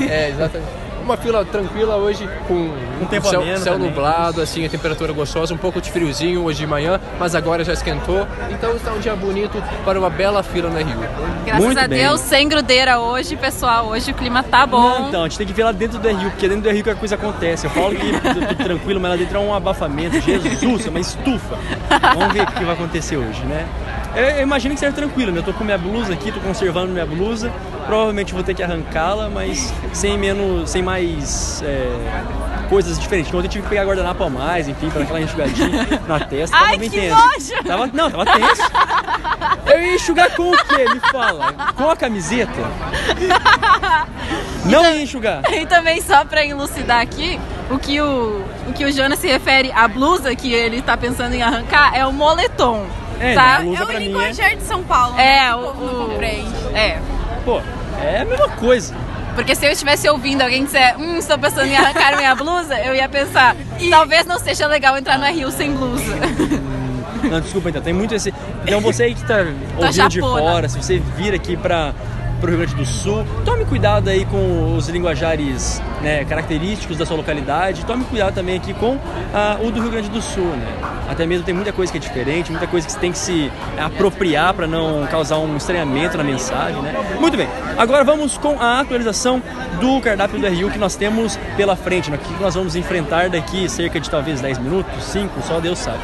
É, 0.01 0.29
exatamente. 0.29 0.84
Uma 1.05 1.15
fila 1.17 1.45
tranquila 1.45 1.97
hoje, 1.97 2.27
com 2.47 2.55
Um 2.99 3.05
tempo 3.05 3.27
céu, 3.27 3.43
céu 3.57 3.73
também. 3.75 3.89
nublado, 3.89 4.41
assim, 4.41 4.65
a 4.65 4.69
temperatura 4.69 5.13
gostosa, 5.13 5.53
um 5.53 5.57
pouco 5.57 5.79
de 5.79 5.91
friozinho 5.91 6.43
hoje 6.43 6.57
de 6.61 6.65
manhã, 6.67 6.99
mas 7.19 7.35
agora 7.35 7.63
já 7.63 7.73
esquentou. 7.73 8.25
Então 8.49 8.75
está 8.75 8.91
um 8.91 8.97
dia 8.99 9.15
bonito 9.15 9.61
para 9.85 9.99
uma 9.99 10.09
bela 10.09 10.41
fila 10.41 10.67
na 10.67 10.79
Rio. 10.79 10.97
Graças 11.45 11.63
Muito 11.63 11.77
a 11.77 11.87
bem. 11.87 11.99
Deus, 11.99 12.21
sem 12.21 12.49
grudeira 12.49 12.99
hoje, 12.99 13.35
pessoal. 13.35 13.89
Hoje 13.89 14.09
o 14.09 14.13
clima 14.15 14.41
tá 14.41 14.61
Não, 14.61 14.67
bom. 14.67 15.05
então, 15.09 15.21
a 15.21 15.27
gente 15.27 15.37
tem 15.37 15.45
que 15.45 15.53
ver 15.53 15.65
lá 15.65 15.71
dentro 15.71 15.99
do 15.99 16.09
RU, 16.09 16.31
porque 16.31 16.47
dentro 16.49 16.63
do 16.63 16.75
RU 16.75 16.83
que 16.83 16.89
a 16.89 16.95
coisa 16.95 17.13
acontece. 17.13 17.67
Eu 17.67 17.69
falo 17.71 17.93
que 17.95 18.11
tô 18.57 18.63
tranquilo, 18.63 18.99
mas 18.99 19.11
lá 19.11 19.17
dentro 19.17 19.37
é 19.37 19.39
um 19.41 19.53
abafamento. 19.53 20.19
Jesus, 20.19 20.87
é 20.87 20.89
uma 20.89 20.99
estufa. 20.99 21.55
Vamos 22.15 22.33
ver 22.33 22.41
o 22.41 22.47
que 22.47 22.63
vai 22.65 22.73
acontecer 22.73 23.15
hoje, 23.17 23.43
né? 23.45 23.67
Eu, 24.15 24.41
imagino 24.41 24.73
que 24.73 24.79
seja 24.79 24.93
tranquilo, 24.93 25.31
né? 25.31 25.39
Eu 25.39 25.43
tô 25.43 25.53
com 25.53 25.63
minha 25.63 25.77
blusa 25.77 26.13
aqui, 26.13 26.31
tô 26.31 26.39
conservando 26.39 26.91
minha 26.91 27.05
blusa. 27.05 27.51
Provavelmente 27.85 28.33
vou 28.33 28.43
ter 28.43 28.53
que 28.53 28.63
arrancá-la, 28.63 29.29
mas 29.29 29.73
sem 29.93 30.17
menos, 30.17 30.69
sem 30.69 30.81
mais 30.81 31.61
é, 31.63 32.67
coisas 32.69 32.97
diferentes. 32.97 33.33
Ontem 33.33 33.47
eu 33.47 33.51
tive 33.51 33.63
que 33.63 33.69
pegar 33.69 33.83
guardanapo 33.83 34.23
a 34.23 34.29
mais, 34.29 34.67
enfim, 34.67 34.89
para 34.89 35.03
aquela 35.03 35.21
enxugadinha 35.21 36.01
na 36.07 36.19
testa. 36.19 36.55
Ai, 36.55 36.65
tava 36.65 36.77
bem 36.77 36.89
que 36.89 36.99
tenso. 36.99 37.15
nojo! 37.15 37.63
Tava, 37.67 37.87
não, 37.93 38.09
tava 38.09 38.25
tenso. 38.25 38.61
Eu 39.65 39.81
ia 39.81 39.95
enxugar 39.95 40.35
com 40.35 40.49
o 40.49 40.57
quê? 40.57 40.85
Me 40.93 40.99
fala. 41.11 41.53
Com 41.75 41.89
a 41.89 41.95
camiseta? 41.95 42.51
Não 44.65 44.83
ia 44.83 45.01
enxugar. 45.03 45.41
E 45.51 45.65
também 45.65 46.01
só 46.01 46.25
pra 46.25 46.43
elucidar 46.45 47.01
aqui, 47.01 47.39
o 47.69 47.77
que 47.77 47.99
o, 48.01 48.43
o 48.67 48.73
que 48.73 48.85
o 48.85 48.91
Jonas 48.91 49.19
se 49.19 49.27
refere 49.27 49.71
à 49.71 49.87
blusa 49.87 50.35
que 50.35 50.51
ele 50.51 50.81
tá 50.81 50.97
pensando 50.97 51.33
em 51.33 51.43
arrancar 51.43 51.95
é 51.95 52.05
o 52.05 52.11
moletom. 52.11 52.85
É, 53.19 53.33
tá? 53.35 53.59
não, 53.59 53.65
blusa 53.65 53.81
É 53.81 53.83
o 53.83 53.87
pra 53.87 53.99
mim 53.99 54.05
é- 54.05 54.09
de 54.55 54.63
São 54.63 54.83
Paulo. 54.83 55.17
É, 55.19 55.39
né? 55.49 55.55
o, 55.55 55.59
o- 55.69 56.07
compreende. 56.09 56.53
É. 56.73 56.99
Pô, 57.43 57.61
é 58.01 58.21
a 58.21 58.25
mesma 58.25 58.49
coisa. 58.49 58.93
Porque 59.35 59.53
se 59.55 59.65
eu 59.65 59.71
estivesse 59.71 60.07
ouvindo 60.09 60.41
alguém 60.41 60.63
dizer, 60.63 60.95
hum, 60.97 61.17
estou 61.17 61.37
pensando 61.37 61.67
em 61.67 61.75
arrancar 61.75 62.15
minha 62.15 62.33
blusa, 62.35 62.77
eu 62.79 62.95
ia 62.95 63.07
pensar, 63.09 63.55
talvez 63.89 64.25
não 64.25 64.39
seja 64.39 64.65
legal 64.67 64.97
entrar 64.97 65.17
no 65.17 65.25
Rio 65.25 65.51
sem 65.51 65.73
blusa. 65.73 66.15
Não, 67.23 67.41
desculpa 67.41 67.69
então, 67.69 67.81
tem 67.81 67.93
muito 67.93 68.13
esse. 68.15 68.33
Então 68.63 68.79
você 68.79 69.03
aí 69.03 69.15
que 69.15 69.25
tá 69.25 69.43
ouvindo 69.77 70.09
de 70.09 70.19
fora, 70.21 70.69
se 70.69 70.77
você 70.81 70.99
vir 71.17 71.33
aqui 71.33 71.57
para 71.57 71.93
o 72.45 72.49
Rio 72.49 72.57
Grande 72.57 72.75
do 72.75 72.85
Sul, 72.85 73.25
tome 73.43 73.65
cuidado 73.65 74.09
aí 74.09 74.25
com 74.25 74.75
os 74.75 74.87
linguajares 74.87 75.81
né, 76.01 76.23
característicos 76.25 76.97
da 76.97 77.05
sua 77.05 77.17
localidade, 77.17 77.85
tome 77.85 78.03
cuidado 78.05 78.35
também 78.35 78.57
aqui 78.57 78.73
com 78.73 78.99
ah, 79.33 79.57
o 79.61 79.71
do 79.71 79.81
Rio 79.81 79.91
Grande 79.91 80.09
do 80.09 80.21
Sul, 80.21 80.45
né? 80.45 80.67
Até 81.09 81.25
mesmo 81.25 81.45
tem 81.45 81.53
muita 81.53 81.71
coisa 81.71 81.91
que 81.91 81.97
é 81.97 82.01
diferente, 82.01 82.51
muita 82.51 82.67
coisa 82.67 82.85
que 82.85 82.93
você 82.93 82.99
tem 82.99 83.11
que 83.11 83.17
se 83.17 83.51
apropriar 83.77 84.53
para 84.53 84.67
não 84.67 85.05
causar 85.07 85.37
um 85.37 85.55
estranhamento 85.57 86.17
na 86.17 86.23
mensagem, 86.23 86.81
né? 86.81 86.93
Muito 87.19 87.35
bem, 87.35 87.47
agora 87.77 88.03
vamos 88.03 88.37
com 88.37 88.59
a 88.59 88.79
atualização 88.79 89.41
do 89.79 89.99
cardápio 90.01 90.39
do 90.39 90.47
RU 90.47 90.71
que 90.71 90.79
nós 90.79 90.95
temos 90.95 91.37
pela 91.57 91.75
frente, 91.75 92.11
né? 92.11 92.17
O 92.17 92.19
que 92.19 92.41
nós 92.41 92.53
vamos 92.55 92.75
enfrentar 92.75 93.29
daqui 93.29 93.67
cerca 93.69 93.99
de 93.99 94.09
talvez 94.09 94.41
10 94.41 94.59
minutos, 94.59 95.03
5, 95.03 95.41
só 95.41 95.59
Deus 95.59 95.79
sabe. 95.79 95.99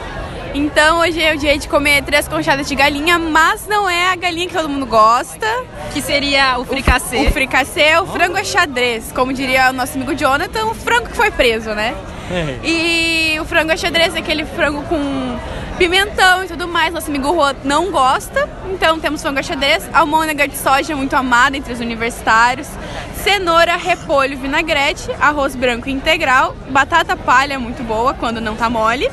Então 0.53 0.99
hoje 0.99 1.21
é 1.21 1.33
o 1.33 1.37
dia 1.37 1.57
de 1.57 1.67
comer 1.67 2.03
três 2.03 2.27
conchadas 2.27 2.67
de 2.67 2.75
galinha, 2.75 3.17
mas 3.17 3.67
não 3.67 3.89
é 3.89 4.11
a 4.11 4.15
galinha 4.15 4.47
que 4.47 4.53
todo 4.53 4.67
mundo 4.67 4.85
gosta. 4.85 5.47
Que 5.93 6.01
seria 6.01 6.59
o 6.59 6.65
fricassê. 6.65 7.27
O 7.27 7.31
fricassê, 7.31 7.97
o 7.97 8.05
frango 8.05 8.37
é 8.37 8.43
xadrez, 8.43 9.11
como 9.13 9.31
diria 9.31 9.69
o 9.69 9.73
nosso 9.73 9.95
amigo 9.95 10.13
Jonathan, 10.13 10.65
o 10.65 10.73
frango 10.73 11.07
que 11.07 11.15
foi 11.15 11.31
preso, 11.31 11.69
né? 11.73 11.95
É. 12.29 12.59
E 12.67 13.39
o 13.39 13.45
frango 13.45 13.71
é 13.71 13.77
xadrez 13.77 14.13
é 14.15 14.19
aquele 14.19 14.45
frango 14.45 14.83
com 14.83 15.39
pimentão 15.77 16.43
e 16.43 16.47
tudo 16.47 16.67
mais. 16.67 16.93
Nosso 16.93 17.09
amigo 17.09 17.31
Rô 17.31 17.53
não 17.63 17.89
gosta, 17.89 18.49
então 18.73 18.99
temos 18.99 19.21
frango 19.21 19.39
a 19.39 19.43
xadrez, 19.43 19.89
almôndega 19.93 20.47
de 20.49 20.57
soja 20.57 20.95
muito 20.97 21.15
amada 21.15 21.55
entre 21.55 21.71
os 21.71 21.79
universitários, 21.79 22.67
cenoura, 23.15 23.77
repolho, 23.77 24.37
vinagrete, 24.37 25.09
arroz 25.19 25.55
branco 25.55 25.89
integral, 25.89 26.55
batata 26.69 27.15
palha 27.15 27.57
muito 27.57 27.83
boa 27.83 28.13
quando 28.13 28.41
não 28.41 28.55
tá 28.55 28.69
mole, 28.69 29.09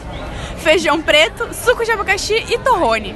feijão 0.58 1.00
preto, 1.00 1.48
suco 1.52 1.84
de 1.84 1.90
abacaxi 1.92 2.34
e 2.48 2.58
torrone. 2.58 3.14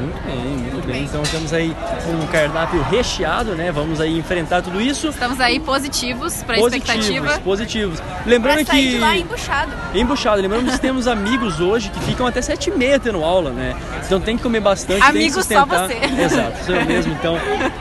Muito 0.00 0.22
bem, 0.24 0.36
muito 0.72 0.86
bem. 0.86 1.02
Então 1.02 1.22
temos 1.24 1.52
aí 1.52 1.74
um 2.08 2.26
cardápio 2.28 2.80
recheado, 2.84 3.56
né? 3.56 3.72
Vamos 3.72 4.00
aí 4.00 4.16
enfrentar 4.16 4.62
tudo 4.62 4.80
isso. 4.80 5.08
Estamos 5.08 5.40
aí 5.40 5.58
positivos 5.58 6.40
pra 6.44 6.56
Positivos, 6.56 6.88
expectativa. 6.88 7.40
positivos. 7.40 8.02
Lembrando 8.24 8.64
Pra 8.64 8.66
sair 8.74 8.82
que 8.84 8.90
de 8.92 8.98
lá 8.98 9.16
embuchado. 9.16 9.72
embuchado, 9.94 10.40
lembrando 10.40 10.70
que 10.70 10.78
temos 10.78 11.08
amigos 11.08 11.58
hoje 11.58 11.90
que 11.90 11.98
ficam 12.00 12.26
até 12.28 12.40
sete 12.40 12.70
e 12.70 12.76
meia 12.76 12.98
tendo 13.00 13.24
aula, 13.24 13.50
né? 13.50 13.74
Então 14.06 14.20
tem 14.20 14.36
que 14.36 14.42
comer 14.44 14.60
bastante, 14.60 15.00
tem 15.00 15.10
que 15.12 15.18
Amigos 15.18 15.34
só 15.34 15.40
sustentar. 15.66 15.88
você. 15.88 16.22
Exato, 16.22 16.64
sou 16.64 16.74
eu 16.76 16.84
mesmo. 16.86 17.12
Então, 17.14 17.36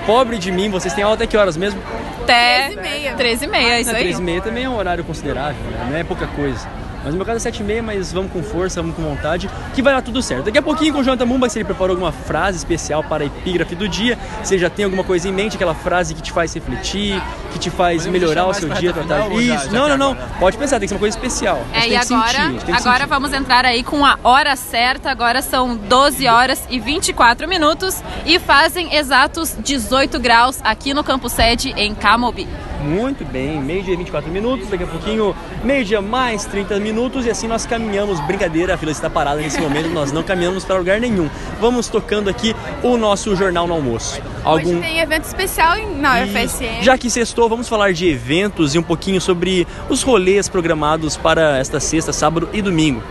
pobre 0.08 0.40
de 0.40 0.52
mim, 0.52 0.70
vocês 0.72 0.92
têm 0.96 1.04
aula 1.04 1.16
até 1.16 1.28
que 1.28 1.38
horas 1.38 1.56
mesmo? 1.56 1.80
até 2.24 2.72
13h30. 2.72 3.16
13h30, 3.16 3.80
isso 3.82 3.92
Na 3.92 3.98
aí. 3.98 4.04
3 4.04 4.20
e 4.20 4.22
meia 4.22 4.42
também 4.42 4.64
é 4.66 4.70
um 4.70 4.76
horário 4.76 5.04
considerável, 5.04 5.62
né? 5.72 5.88
não 5.92 5.98
é 5.98 6.04
pouca 6.04 6.26
coisa. 6.28 6.68
Mas 7.08 7.14
no 7.14 7.20
meu 7.20 7.26
caso 7.26 7.38
é 7.38 7.40
7 7.40 7.62
e 7.62 7.64
meia, 7.64 7.82
mas 7.82 8.12
vamos 8.12 8.30
com 8.34 8.44
força, 8.44 8.82
vamos 8.82 8.98
com 8.98 9.02
vontade, 9.02 9.50
que 9.74 9.82
vai 9.82 9.94
dar 9.94 10.02
tudo 10.02 10.22
certo. 10.22 10.44
Daqui 10.44 10.58
a 10.58 10.62
pouquinho 10.62 10.92
com 10.94 11.00
o 11.00 11.04
Jonathan 11.06 11.26
Mumba, 11.26 11.48
se 11.48 11.58
ele 11.58 11.64
preparou 11.64 11.94
alguma 11.94 12.12
frase 12.12 12.58
especial 12.58 13.02
para 13.02 13.24
a 13.24 13.28
epígrafe 13.28 13.76
do 13.76 13.88
dia, 13.88 14.20
se 14.44 14.56
ele 14.56 14.62
já 14.62 14.70
tem 14.70 14.84
alguma 14.84 15.06
coisa 15.06 15.26
em 15.30 15.32
mente, 15.32 15.56
aquela 15.56 15.74
frase 15.74 16.14
que 16.14 16.22
te 16.22 16.34
faz 16.34 16.54
refletir, 16.54 17.24
que 17.54 17.60
te 17.60 17.70
faz 17.70 18.04
Podemos 18.06 18.20
melhorar 18.20 18.48
o 18.48 18.54
seu 18.54 18.68
dia, 18.68 18.94
final 18.94 19.32
ou 19.32 19.42
já- 19.42 19.56
Isso, 19.56 19.66
já 19.68 19.72
não, 19.72 19.88
não, 19.88 19.98
não. 19.98 20.12
agora? 20.12 20.28
Pode 20.38 20.58
pensar, 20.58 20.80
tem 20.80 20.82
que 20.82 20.90
ser 20.90 20.96
uma 20.96 21.00
coisa 21.00 21.16
especial. 21.18 21.62
É, 21.72 21.88
e 21.88 21.96
agora, 21.96 22.28
sentir, 22.28 22.74
agora 22.76 23.08
vamos 23.08 23.32
entrar 23.32 23.64
aí 23.64 23.84
com 23.84 24.06
a 24.06 24.20
hora 24.22 24.54
certa. 24.58 25.10
Agora 25.10 25.42
são 25.42 25.78
12 25.78 26.28
horas 26.28 26.62
e 26.70 26.78
24 26.78 27.48
minutos 27.48 28.04
e 28.26 28.38
fazem 28.38 28.94
exatos 28.94 29.56
18 29.64 30.20
graus 30.20 30.60
aqui 30.62 30.94
no 30.94 31.06
campo 31.06 31.30
sede 31.30 31.74
em 31.78 31.96
Camobi. 31.96 32.46
Muito 32.82 33.26
bem, 33.26 33.60
meio-dia 33.62 33.94
e 33.94 33.98
24 33.98 34.32
minutos, 34.32 34.70
daqui 34.70 34.84
a 34.84 34.88
pouquinho, 34.88 35.36
meio-dia 35.64 36.02
mais 36.02 36.46
30 36.46 36.80
minutos 36.80 37.26
e 37.26 37.30
assim 37.30 37.48
nós 37.48 37.66
caminhamos. 37.66 38.20
Brincadeira, 38.22 38.76
a 38.76 38.78
fila 38.78 38.92
está 38.92 39.10
parada 39.10 39.42
nesse 39.42 39.60
momento, 39.60 39.90
nós 39.90 40.12
não 40.12 40.24
caminhamos 40.24 40.64
para 40.64 40.78
lugar 40.78 41.00
nenhum. 41.00 41.30
Vamos 41.60 41.88
tocando 41.88 42.30
aqui 42.30 42.56
o 42.84 42.98
nosso 42.98 43.36
Jornal 43.36 43.68
no 43.68 43.74
Almoço. 43.74 44.22
Hoje 44.46 44.76
tem 44.80 45.00
evento 45.00 45.26
especial 45.26 45.76
na. 45.98 46.24
UFSM. 46.24 46.82
Já 46.82 46.98
que 46.98 47.10
sextou, 47.10 47.50
vamos 47.50 47.68
falar 47.68 47.94
de 47.94 48.08
eventos 48.08 48.76
e 48.76 48.80
um 48.80 48.84
pouquinho 48.84 49.20
sobre 49.20 49.68
os 49.90 50.04
rolês 50.04 50.48
programados 50.48 51.18
para 51.18 51.58
esta 51.58 51.80
sexta, 51.80 52.14
sábado 52.14 52.50
e 52.54 52.62
domingo. 52.62 53.02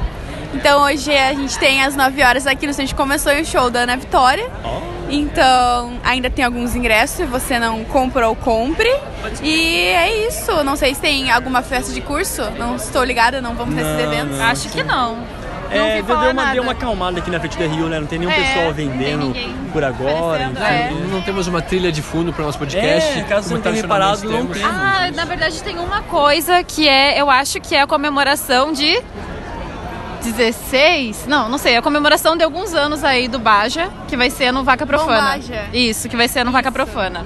Então 0.54 0.84
hoje 0.84 1.14
a 1.14 1.34
gente 1.34 1.58
tem 1.58 1.82
às 1.82 1.94
9 1.94 2.22
horas 2.22 2.46
aqui 2.46 2.66
no 2.66 2.72
centro 2.72 2.96
começou 2.96 3.32
o 3.32 3.44
show 3.44 3.70
da 3.70 3.80
Ana 3.80 3.96
Vitória. 3.96 4.50
Então 5.08 5.92
ainda 6.04 6.28
tem 6.30 6.44
alguns 6.44 6.74
ingressos, 6.74 7.16
se 7.16 7.24
você 7.24 7.58
não 7.58 7.84
comprou, 7.84 8.34
compre. 8.36 8.92
E 9.42 9.80
é 9.88 10.26
isso. 10.28 10.52
Não 10.64 10.76
sei 10.76 10.94
se 10.94 11.00
tem 11.00 11.30
alguma 11.30 11.62
festa 11.62 11.92
de 11.92 12.00
curso. 12.00 12.42
Não 12.58 12.76
estou 12.76 13.04
ligada, 13.04 13.40
não 13.40 13.54
vamos 13.54 13.74
nesses 13.74 13.92
Não, 13.92 14.00
eventos. 14.12 14.38
não. 14.38 14.44
Acho 14.46 14.68
que 14.68 14.82
não. 14.82 15.16
Não 15.68 15.84
É, 15.84 16.00
deu 16.00 16.14
uma, 16.16 16.32
nada. 16.32 16.52
deu 16.52 16.62
uma 16.62 16.72
acalmada 16.72 17.18
aqui 17.18 17.28
na 17.28 17.40
frente 17.40 17.58
da 17.58 17.66
Rio, 17.66 17.88
né? 17.88 17.98
Não 17.98 18.06
tem 18.06 18.20
nenhum 18.20 18.30
É, 18.30 18.34
pessoal 18.36 18.72
vendendo 18.72 19.34
por 19.72 19.82
agora. 19.82 20.44
enfim. 20.44 20.62
é. 20.62 20.92
Não 21.10 21.20
temos 21.22 21.48
uma 21.48 21.60
trilha 21.60 21.90
de 21.90 22.00
fundo 22.02 22.32
para 22.32 22.42
o 22.42 22.46
nosso 22.46 22.58
podcast. 22.58 23.18
É, 23.18 23.22
caso 23.24 23.52
não 23.52 23.60
tenha 23.60 23.74
reparado, 23.74 24.24
não 24.30 24.46
temos. 24.46 24.56
tem. 24.58 24.64
Ah, 24.64 25.10
na 25.12 25.24
verdade 25.24 25.60
tem 25.64 25.76
uma 25.78 26.02
coisa 26.02 26.62
que 26.62 26.88
é, 26.88 27.20
eu 27.20 27.28
acho 27.28 27.60
que 27.60 27.74
é 27.74 27.80
a 27.82 27.86
comemoração 27.86 28.72
de 28.72 29.02
16? 30.32 31.26
Não, 31.26 31.48
não 31.48 31.58
sei, 31.58 31.74
é 31.74 31.76
a 31.78 31.82
comemoração 31.82 32.36
de 32.36 32.44
alguns 32.44 32.74
anos 32.74 33.02
aí 33.04 33.28
do 33.28 33.38
Baja, 33.38 33.88
que 34.08 34.16
vai 34.16 34.30
ser 34.30 34.52
no 34.52 34.62
Vaca 34.64 34.86
Profana. 34.86 35.32
Baja. 35.32 35.64
Isso, 35.72 36.08
que 36.08 36.16
vai 36.16 36.28
ser 36.28 36.44
no 36.44 36.50
Vaca 36.52 36.70
Profana. 36.72 37.24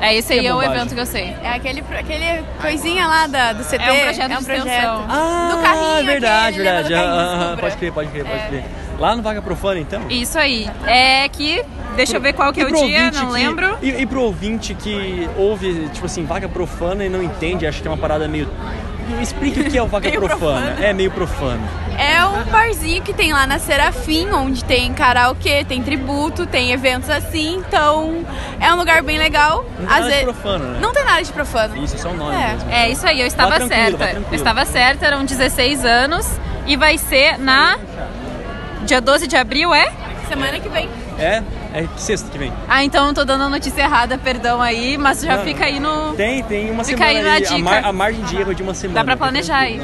É 0.00 0.14
esse 0.14 0.32
aí 0.32 0.46
é 0.46 0.50
é 0.50 0.54
o 0.54 0.62
evento 0.62 0.94
que 0.94 1.00
eu 1.00 1.06
sei. 1.06 1.34
É 1.42 1.50
aquele, 1.50 1.80
aquele 1.98 2.44
coisinha 2.60 3.04
lá 3.06 3.26
da, 3.26 3.52
do 3.52 3.64
CT. 3.64 3.82
É 3.82 3.92
um 3.92 4.00
projeto 4.00 4.28
de 4.28 4.34
extensão. 4.34 5.04
Ah, 5.08 5.48
Do 5.50 5.62
carrinho 5.62 6.04
verdade, 6.06 6.60
aquele, 6.60 6.64
verdade. 6.82 6.94
Ah, 6.94 7.56
pode 7.58 7.76
crer, 7.76 7.92
pode 7.92 8.08
crer, 8.10 8.24
pode 8.24 8.46
crer. 8.48 8.64
Lá 8.96 9.16
no 9.16 9.22
Vaga 9.22 9.42
Profana, 9.42 9.80
então? 9.80 10.00
Isso 10.08 10.38
aí. 10.38 10.70
É 10.86 11.28
que, 11.28 11.64
deixa 11.96 12.16
eu 12.16 12.20
ver 12.20 12.32
qual 12.32 12.52
que 12.52 12.60
é 12.60 12.64
o 12.64 12.68
pro 12.68 12.78
dia, 12.86 13.10
não 13.10 13.26
que- 13.26 13.32
lembro. 13.32 13.76
E, 13.82 13.90
e 13.90 14.06
pro 14.06 14.22
ouvinte 14.22 14.72
que 14.74 15.28
ouve, 15.36 15.88
tipo 15.92 16.06
assim, 16.06 16.24
vaga 16.24 16.48
profana 16.48 17.04
e 17.04 17.08
não 17.08 17.20
entende, 17.22 17.66
acha 17.66 17.80
que 17.82 17.86
é 17.88 17.90
uma 17.90 17.96
parada 17.96 18.28
meio. 18.28 18.48
Explique 19.20 19.60
o 19.60 19.70
que 19.70 19.78
é 19.78 19.82
o 19.82 19.88
Meio 19.88 20.20
profana. 20.20 20.28
profano. 20.28 20.84
É 20.84 20.92
meio 20.92 21.10
profano. 21.10 21.68
É 21.98 22.24
um 22.24 22.44
barzinho 22.44 23.02
que 23.02 23.12
tem 23.12 23.32
lá 23.32 23.46
na 23.46 23.58
Serafim, 23.58 24.30
onde 24.30 24.62
tem 24.64 24.92
karaokê, 24.94 25.64
tem 25.64 25.82
tributo, 25.82 26.46
tem 26.46 26.70
eventos 26.72 27.10
assim. 27.10 27.56
Então 27.66 28.24
é 28.60 28.72
um 28.72 28.76
lugar 28.76 29.02
bem 29.02 29.18
legal. 29.18 29.64
Não 29.78 29.86
tem 29.86 30.00
nada 30.00 30.10
de 30.10 30.22
profano, 30.24 30.64
né? 30.64 30.78
Não 30.80 30.92
tem 30.92 31.04
nada 31.04 31.22
de 31.22 31.32
profano. 31.32 31.84
Isso, 31.84 31.96
é 31.96 31.98
só 31.98 32.10
o 32.10 32.14
nome 32.16 32.34
É. 32.36 32.48
mesmo. 32.52 32.70
É 32.70 32.90
isso 32.90 33.06
aí, 33.06 33.20
eu 33.20 33.26
estava 33.26 33.56
tranquilo, 33.56 33.98
vá 33.98 34.04
certa. 34.06 34.22
Eu 34.30 34.34
estava 34.34 34.64
certa, 34.64 35.06
eram 35.06 35.24
16 35.24 35.84
anos 35.84 36.28
e 36.66 36.76
vai 36.76 36.98
ser 36.98 37.38
na 37.38 37.76
dia 38.84 39.00
12 39.00 39.26
de 39.26 39.36
abril, 39.36 39.74
é? 39.74 39.90
Semana 40.28 40.60
que 40.60 40.68
vem. 40.68 40.88
É? 41.18 41.42
É 41.72 41.86
sexta 41.96 42.30
que 42.30 42.38
vem. 42.38 42.52
Ah, 42.68 42.82
então 42.84 43.08
eu 43.08 43.14
tô 43.14 43.24
dando 43.24 43.44
a 43.44 43.48
notícia 43.48 43.82
errada, 43.82 44.16
perdão 44.18 44.60
aí, 44.62 44.96
mas 44.96 45.20
já 45.20 45.36
Não, 45.36 45.44
fica 45.44 45.64
aí 45.66 45.78
no. 45.78 46.14
Tem, 46.14 46.42
tem 46.42 46.70
uma 46.70 46.82
Fica 46.84 46.98
semana 47.06 47.18
aí 47.18 47.22
na 47.24 47.32
aí. 47.32 47.44
A, 47.44 47.48
dica. 47.48 47.58
mar- 47.62 47.84
a 47.84 47.92
margem 47.92 48.24
de 48.24 48.36
erro 48.36 48.54
de 48.54 48.62
uma 48.62 48.74
semana. 48.74 49.00
Dá 49.00 49.04
pra 49.04 49.16
planejar 49.16 49.58
aí. 49.58 49.80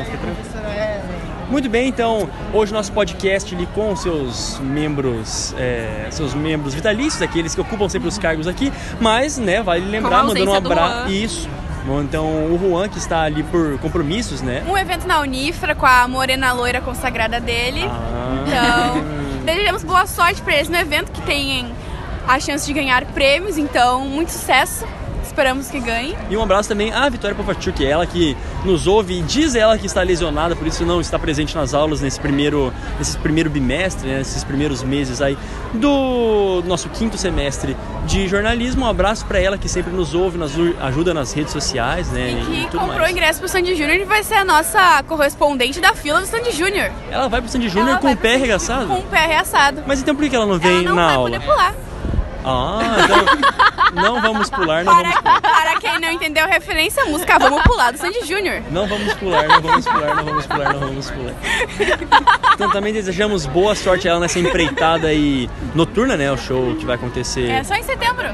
Muito 1.51 1.69
bem, 1.69 1.89
então, 1.89 2.29
hoje 2.55 2.73
nosso 2.73 2.91
podcast 2.91 3.55
ali 3.55 3.67
com 3.75 3.95
seus 3.95 4.59
membros, 4.61 5.55
é, 5.59 6.07
seus 6.11 6.33
membros 6.35 6.75
vitalícios, 6.75 7.21
aqueles 7.21 7.55
que 7.55 7.61
ocupam 7.61 7.89
sempre 7.89 8.09
os 8.09 8.17
cargos 8.19 8.49
aqui, 8.49 8.73
mas, 8.99 9.37
né, 9.39 9.63
vale 9.63 9.85
lembrar, 9.89 10.21
a 10.21 10.25
mandando 10.25 10.51
um 10.51 10.55
abraço. 10.55 11.11
Isso. 11.11 11.49
Bom, 11.87 12.01
Então, 12.01 12.25
o 12.51 12.59
Juan, 12.59 12.89
que 12.89 12.97
está 12.97 13.21
ali 13.23 13.43
por 13.43 13.79
compromissos, 13.79 14.41
né? 14.41 14.65
Um 14.67 14.77
evento 14.77 15.07
na 15.07 15.21
Unifra 15.21 15.75
com 15.75 15.85
a 15.85 16.09
morena 16.09 16.51
loira 16.55 16.81
consagrada 16.81 17.39
dele. 17.39 17.83
Ah. 17.85 18.45
Então, 18.47 19.05
desejamos 19.45 19.85
boa 19.85 20.07
sorte 20.07 20.43
para 20.43 20.55
eles 20.55 20.69
no 20.69 20.77
evento, 20.77 21.13
que 21.13 21.23
tem 21.23 21.71
a 22.27 22.41
chance 22.41 22.67
de 22.67 22.73
ganhar 22.73 23.05
prêmios. 23.07 23.59
Então, 23.59 24.01
muito 24.01 24.31
sucesso. 24.31 24.87
Esperamos 25.35 25.69
que 25.69 25.81
ganhe. 25.81 26.17
E 26.31 26.37
um 26.37 26.43
abraço 26.45 26.69
também 26.69 26.93
à 26.93 27.09
Vitória 27.09 27.35
Popachuk, 27.37 27.85
ela 27.85 28.07
que 28.07 28.37
nos 28.65 28.87
ouve 28.87 29.19
e 29.19 29.23
diz 29.23 29.57
ela 29.57 29.77
que 29.77 29.85
está 29.85 30.01
lesionada, 30.01 30.55
por 30.55 30.65
isso 30.65 30.87
não 30.87 31.01
está 31.01 31.19
presente 31.19 31.57
nas 31.57 31.75
aulas 31.75 32.01
nesse 32.01 32.21
primeiro, 32.21 32.73
nesse 32.99 33.19
primeiro 33.19 33.51
bimestre, 33.51 34.07
né, 34.09 34.19
nesses 34.19 34.45
primeiros 34.45 34.85
meses 34.85 35.21
aí 35.21 35.37
do 35.75 36.63
nosso 36.67 36.89
quinto 36.91 37.19
semestre 37.19 37.77
de 38.07 38.29
jornalismo. 38.29 38.85
Um 38.85 38.89
abraço 38.89 39.27
para 39.27 39.41
ela 39.41 39.59
que 39.59 39.69
sempre 39.69 39.93
nos 39.93 40.15
ouve, 40.15 40.39
nos 40.39 40.53
ajuda 40.81 41.13
nas 41.13 41.33
redes 41.33 41.53
sociais, 41.53 42.09
né? 42.13 42.31
E 42.31 42.45
que 42.45 42.71
tudo 42.71 42.79
comprou 42.81 43.01
mais. 43.01 43.11
ingresso 43.11 43.41
pro 43.41 43.49
Sandy 43.49 43.75
Júnior 43.75 43.97
e 43.97 44.05
vai 44.05 44.23
ser 44.23 44.35
a 44.35 44.45
nossa 44.45 45.03
correspondente 45.09 45.81
da 45.81 45.95
fila 45.95 46.21
do 46.21 46.27
Sandy 46.29 46.53
Júnior. 46.53 46.93
Ela 47.11 47.29
vai 47.29 47.41
pro 47.41 47.51
Sandy 47.51 47.69
Júnior 47.69 47.89
Ela 47.91 47.99
com 47.99 48.13
o 48.13 48.17
pé 48.17 48.37
arregaçado? 48.37 48.87
Com 48.87 48.99
o 49.01 49.03
pé 49.03 49.25
arregaçado. 49.25 49.83
Mas 49.85 50.01
então 50.01 50.15
por 50.15 50.29
que 50.29 50.37
ela 50.37 50.47
não 50.47 50.55
Ela 50.55 50.63
vem 50.63 50.83
não 50.85 50.95
na 50.95 51.07
vai 51.07 51.15
aula? 51.17 51.31
poder 51.31 51.45
pular. 51.45 51.75
Ah, 52.45 52.81
então 53.05 54.03
não 54.03 54.21
vamos 54.21 54.51
pular, 54.51 54.85
não 54.85 54.95
vamos 54.95 55.15
pular. 55.17 55.41
Para, 55.41 55.51
para 55.51 55.81
quem 55.81 55.99
não 56.01 56.11
entendeu 56.11 56.45
a 56.45 56.49
referência, 56.49 57.03
a 57.03 57.07
música 57.07 57.39
Vamos 57.39 57.63
Pular 57.63 57.93
do 57.93 57.99
Sandy 57.99 58.25
Júnior. 58.27 58.63
Não 58.71 58.87
vamos 58.87 59.15
pular, 59.15 59.49
não 59.49 59.61
vamos 59.61 59.87
pular, 59.87 60.15
não 60.15 60.25
vamos 60.25 60.47
pular, 60.47 60.73
não 60.73 60.81
vamos 60.81 61.11
pular. 61.11 61.33
Então 62.55 62.71
também 62.71 62.93
desejamos 62.93 63.47
boa 63.47 63.75
sorte 63.75 64.09
a 64.09 64.13
ela 64.13 64.21
nessa 64.21 64.39
empreitada 64.39 65.09
aí 65.09 65.49
noturna, 65.75 66.17
né? 66.17 66.31
O 66.31 66.37
show 66.37 66.75
que 66.77 66.85
vai 66.85 66.97
acontecer. 66.97 67.51
É 67.51 67.65
só 67.65 67.75
em 67.75 67.83
setembro. 67.83 68.29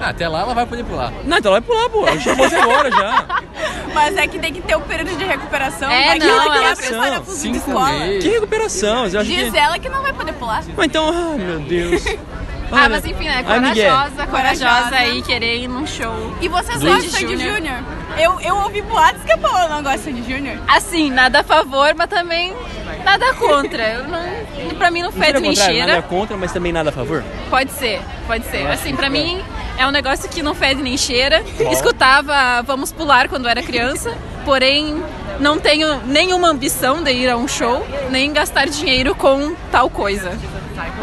Ah, 0.00 0.08
até 0.08 0.28
lá 0.28 0.40
ela 0.40 0.52
vai 0.52 0.66
poder 0.66 0.84
pular. 0.84 1.12
Não, 1.24 1.38
então 1.38 1.52
ela 1.52 1.60
vai 1.60 1.68
pular, 1.68 1.88
pô. 1.88 2.06
Ela 2.06 2.18
chamou 2.18 2.46
até 2.46 2.60
agora 2.60 2.90
já. 2.90 3.42
Mas 3.94 4.16
é 4.16 4.26
que 4.26 4.38
tem 4.38 4.52
que 4.52 4.60
ter 4.60 4.74
o 4.74 4.80
período 4.80 5.16
de 5.16 5.24
recuperação. 5.24 5.88
É, 5.90 6.18
que 6.18 6.26
não, 6.26 6.74
prestar 6.76 7.20
pro 7.20 7.32
Cinco 7.32 7.56
escola. 7.58 7.90
meses. 7.90 8.24
Que 8.24 8.30
recuperação? 8.30 9.08
Você 9.08 9.22
Diz 9.22 9.50
que... 9.52 9.58
ela 9.58 9.78
que 9.78 9.88
não 9.88 10.02
vai 10.02 10.12
poder 10.12 10.32
pular. 10.32 10.64
Mas 10.76 10.86
então, 10.86 11.08
ai 11.08 11.38
meu 11.38 11.60
Deus. 11.60 12.04
Ah, 12.72 12.88
mas 12.88 13.04
enfim, 13.04 13.24
né? 13.24 13.42
Corajosa, 13.42 14.26
corajosa 14.26 14.66
Corajosa. 14.66 14.96
aí, 14.96 15.22
querer 15.22 15.58
ir 15.58 15.68
num 15.68 15.86
show. 15.86 16.34
E 16.40 16.48
vocês 16.48 16.82
gostam 16.82 17.00
de 17.00 17.10
Sandy 17.10 17.36
Júnior. 17.36 17.56
Júnior? 17.56 17.78
Eu, 18.18 18.40
eu 18.40 18.56
ouvi 18.56 18.80
boatos 18.82 19.22
que 19.22 19.32
a 19.32 19.38
Paola 19.38 19.68
não 19.68 19.82
gosta 19.82 19.98
de 19.98 20.04
Sandy 20.04 20.32
Júnior. 20.32 20.58
Assim, 20.66 21.10
nada 21.10 21.40
a 21.40 21.44
favor, 21.44 21.94
mas 21.94 22.08
também 22.08 22.54
nada 23.04 23.34
contra. 23.34 23.82
Eu 23.88 24.08
não, 24.08 24.22
pra 24.78 24.90
mim 24.90 25.02
não 25.02 25.12
fede 25.12 25.40
nem 25.40 25.50
contrário, 25.50 25.78
nada 25.78 25.92
cheira. 25.92 26.02
contra, 26.02 26.36
mas 26.36 26.52
também 26.52 26.72
nada 26.72 26.88
a 26.88 26.92
favor? 26.92 27.22
Pode 27.50 27.70
ser, 27.72 28.00
pode 28.26 28.46
ser. 28.46 28.62
acho 28.66 28.72
Assim, 28.72 28.90
que 28.92 28.96
pra 28.96 29.10
mim 29.10 29.42
é 29.78 29.86
um 29.86 29.90
negócio 29.90 30.28
que 30.28 30.42
não 30.42 30.54
fede 30.54 30.82
nem 30.82 30.96
cheira. 30.96 31.42
Escutava 31.70 32.62
Vamos 32.62 32.90
Pular 32.92 33.28
quando 33.28 33.48
era 33.48 33.62
criança, 33.62 34.14
porém 34.44 35.02
não 35.40 35.58
tenho 35.58 36.00
nenhuma 36.06 36.48
ambição 36.48 37.02
de 37.02 37.12
ir 37.12 37.28
a 37.28 37.36
um 37.36 37.48
show, 37.48 37.86
nem 38.10 38.32
gastar 38.32 38.66
dinheiro 38.68 39.14
com 39.14 39.54
tal 39.70 39.90
coisa. 39.90 40.38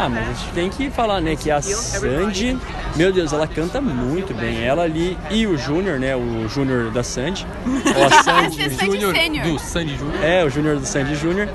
Ah, 0.02 0.08
mas 0.08 0.26
a 0.26 0.32
gente 0.32 0.52
tem 0.54 0.70
que 0.70 0.88
falar, 0.88 1.20
né, 1.20 1.36
que 1.36 1.50
a 1.50 1.60
Sandy, 1.60 2.56
meu 2.96 3.12
Deus, 3.12 3.34
ela 3.34 3.46
canta 3.46 3.82
muito 3.82 4.32
bem. 4.32 4.64
Ela 4.64 4.84
ali 4.84 5.14
e 5.30 5.46
o 5.46 5.58
Júnior, 5.58 6.00
né, 6.00 6.16
o 6.16 6.48
Júnior 6.48 6.90
da 6.90 7.02
Sandy. 7.02 7.46
Ou 7.66 8.06
a 8.06 8.08
Sandy. 8.24 8.70
Sandy 8.70 8.98
Júnior 8.98 9.14
do 9.42 9.58
Sandy 9.58 9.96
Júnior. 9.98 10.24
É, 10.24 10.42
o 10.42 10.48
Júnior 10.48 10.78
do 10.78 10.86
Sandy 10.86 11.14
Júnior. 11.16 11.50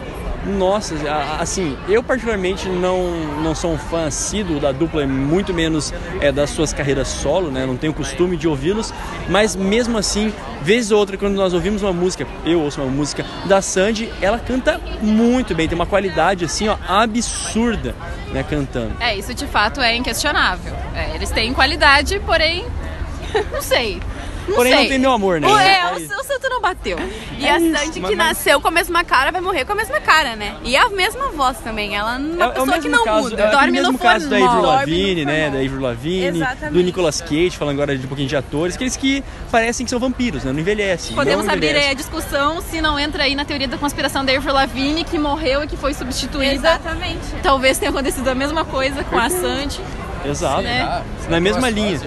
Nossa, 0.46 0.96
assim, 1.40 1.76
eu 1.88 2.04
particularmente 2.04 2.70
não, 2.70 3.12
não 3.42 3.56
sou 3.56 3.74
um 3.74 3.78
fã 3.78 4.06
assíduo 4.06 4.60
da 4.60 4.72
dupla, 4.72 5.06
muito 5.08 5.54
menos 5.54 5.94
é, 6.22 6.32
das 6.32 6.52
suas 6.52 6.72
carreiras 6.72 7.08
solo, 7.08 7.50
né? 7.50 7.66
Não 7.66 7.76
tenho 7.76 7.94
costume 7.94 8.38
de 8.38 8.48
ouvi-los, 8.48 8.94
mas 9.28 9.56
mesmo 9.56 9.98
assim, 9.98 10.32
vez 10.62 10.92
ou 10.92 11.00
outra, 11.00 11.18
quando 11.18 11.34
nós 11.36 11.54
ouvimos 11.54 11.82
uma 11.82 11.94
música, 11.94 12.28
eu 12.46 12.62
ouço 12.62 12.82
uma 12.82 12.90
música 12.90 13.26
da 13.46 13.62
Sandy, 13.62 14.12
ela 14.22 14.38
canta 14.38 14.80
muito 15.02 15.56
bem, 15.56 15.68
tem 15.68 15.76
uma 15.76 15.86
qualidade 15.88 16.46
assim, 16.46 16.68
ó, 16.68 16.78
absurda, 16.88 17.96
né, 18.32 18.44
cantando. 18.44 18.96
É, 19.00 19.18
isso 19.18 19.34
de 19.34 19.48
fato 19.48 19.82
é 19.82 19.96
inquestionável. 19.96 20.74
É, 20.94 21.16
eles 21.16 21.32
têm 21.32 21.54
qualidade, 21.54 22.20
porém, 22.20 22.66
não 23.52 23.62
sei. 23.62 24.00
Não 24.48 24.56
Porém, 24.56 24.74
sei. 24.74 24.82
não 24.84 24.90
tem 24.90 25.00
meu 25.00 25.12
amor, 25.12 25.40
né? 25.42 25.48
O, 25.48 25.58
é, 25.58 25.80
É 25.80 25.86
o, 25.96 26.24
santo 26.24 26.50
não 26.50 26.62
bateu. 26.62 26.98
E 27.38 27.48
a 27.48 27.60
Sandy 27.60 27.92
que 27.94 28.00
mas- 28.00 28.16
nasceu 28.18 28.62
com 28.62 28.68
a 28.68 28.72
mesma 28.72 29.04
cara 29.04 29.32
vai 29.32 29.42
morrer 29.42 29.66
com 29.66 29.72
a 29.74 29.76
mesma 29.76 30.00
cara, 30.00 30.36
né? 30.36 30.56
E 30.64 30.76
a 30.78 30.88
mesma 30.90 31.30
voz 31.32 31.58
também. 31.60 31.96
Ela 31.96 32.16
é 32.16 32.18
uma 32.18 32.44
É, 32.44 32.44
é 32.44 32.48
o 32.48 32.50
pessoa 32.52 32.66
mesmo 32.68 32.82
que 32.84 32.90
não 32.90 33.04
caso, 33.04 33.30
muda. 33.30 33.44
é 33.44 33.52
Dorme 33.52 33.68
no 33.68 33.74
mesmo 33.74 33.98
caso 33.98 34.30
da. 34.30 34.36
Avril 34.38 34.62
Lavigne, 34.62 35.26
né? 35.26 35.50
Da 35.50 35.58
Avril 35.58 35.80
Lavigne, 35.82 36.38
Exatamente. 36.38 36.74
do 36.74 36.84
Nicolas 36.84 37.22
Cage, 37.22 37.52
falando 37.58 37.76
agora 37.76 37.98
de 37.98 38.06
um 38.06 38.08
pouquinho 38.08 38.28
de 38.30 38.36
atores, 38.36 38.76
aqueles 38.76 38.96
que 38.96 39.24
parecem 39.52 39.84
que 39.86 39.90
são 39.90 40.00
vampiros, 40.00 40.44
né? 40.44 40.52
Não 40.52 40.60
envelhecem. 40.60 41.16
Podemos 41.16 41.46
não 41.46 41.54
abrir 41.54 41.68
aí 41.68 41.72
envelhecem. 41.72 41.92
a 41.92 41.96
discussão 41.96 42.62
se 42.62 42.82
não 42.82 43.00
entra 43.00 43.24
aí 43.24 43.36
na 43.36 43.46
teoria 43.46 43.68
da 43.68 43.78
conspiração 43.78 44.24
da 44.24 44.32
Avril 44.36 44.54
Lavigne, 44.54 45.04
que 45.04 45.18
morreu 45.18 45.64
e 45.64 45.68
que 45.68 45.76
foi 45.78 45.94
substituída. 45.94 46.54
Exatamente. 46.54 47.20
Talvez 47.42 47.78
tenha 47.78 47.90
acontecido 47.90 48.28
a 48.28 48.36
mesma 48.36 48.64
coisa 48.66 49.04
com 49.04 49.18
a 49.18 49.30
Sandy. 49.30 49.82
Exato. 50.24 50.62
né? 50.62 51.04
Na 51.30 51.40
mesma 51.40 51.70
linha. 51.70 52.00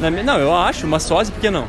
Na 0.00 0.10
Não, 0.10 0.38
eu 0.38 0.54
acho, 0.54 0.86
uma 0.86 0.98
sósia, 1.00 1.32
por 1.32 1.40
que 1.40 1.50
não? 1.50 1.66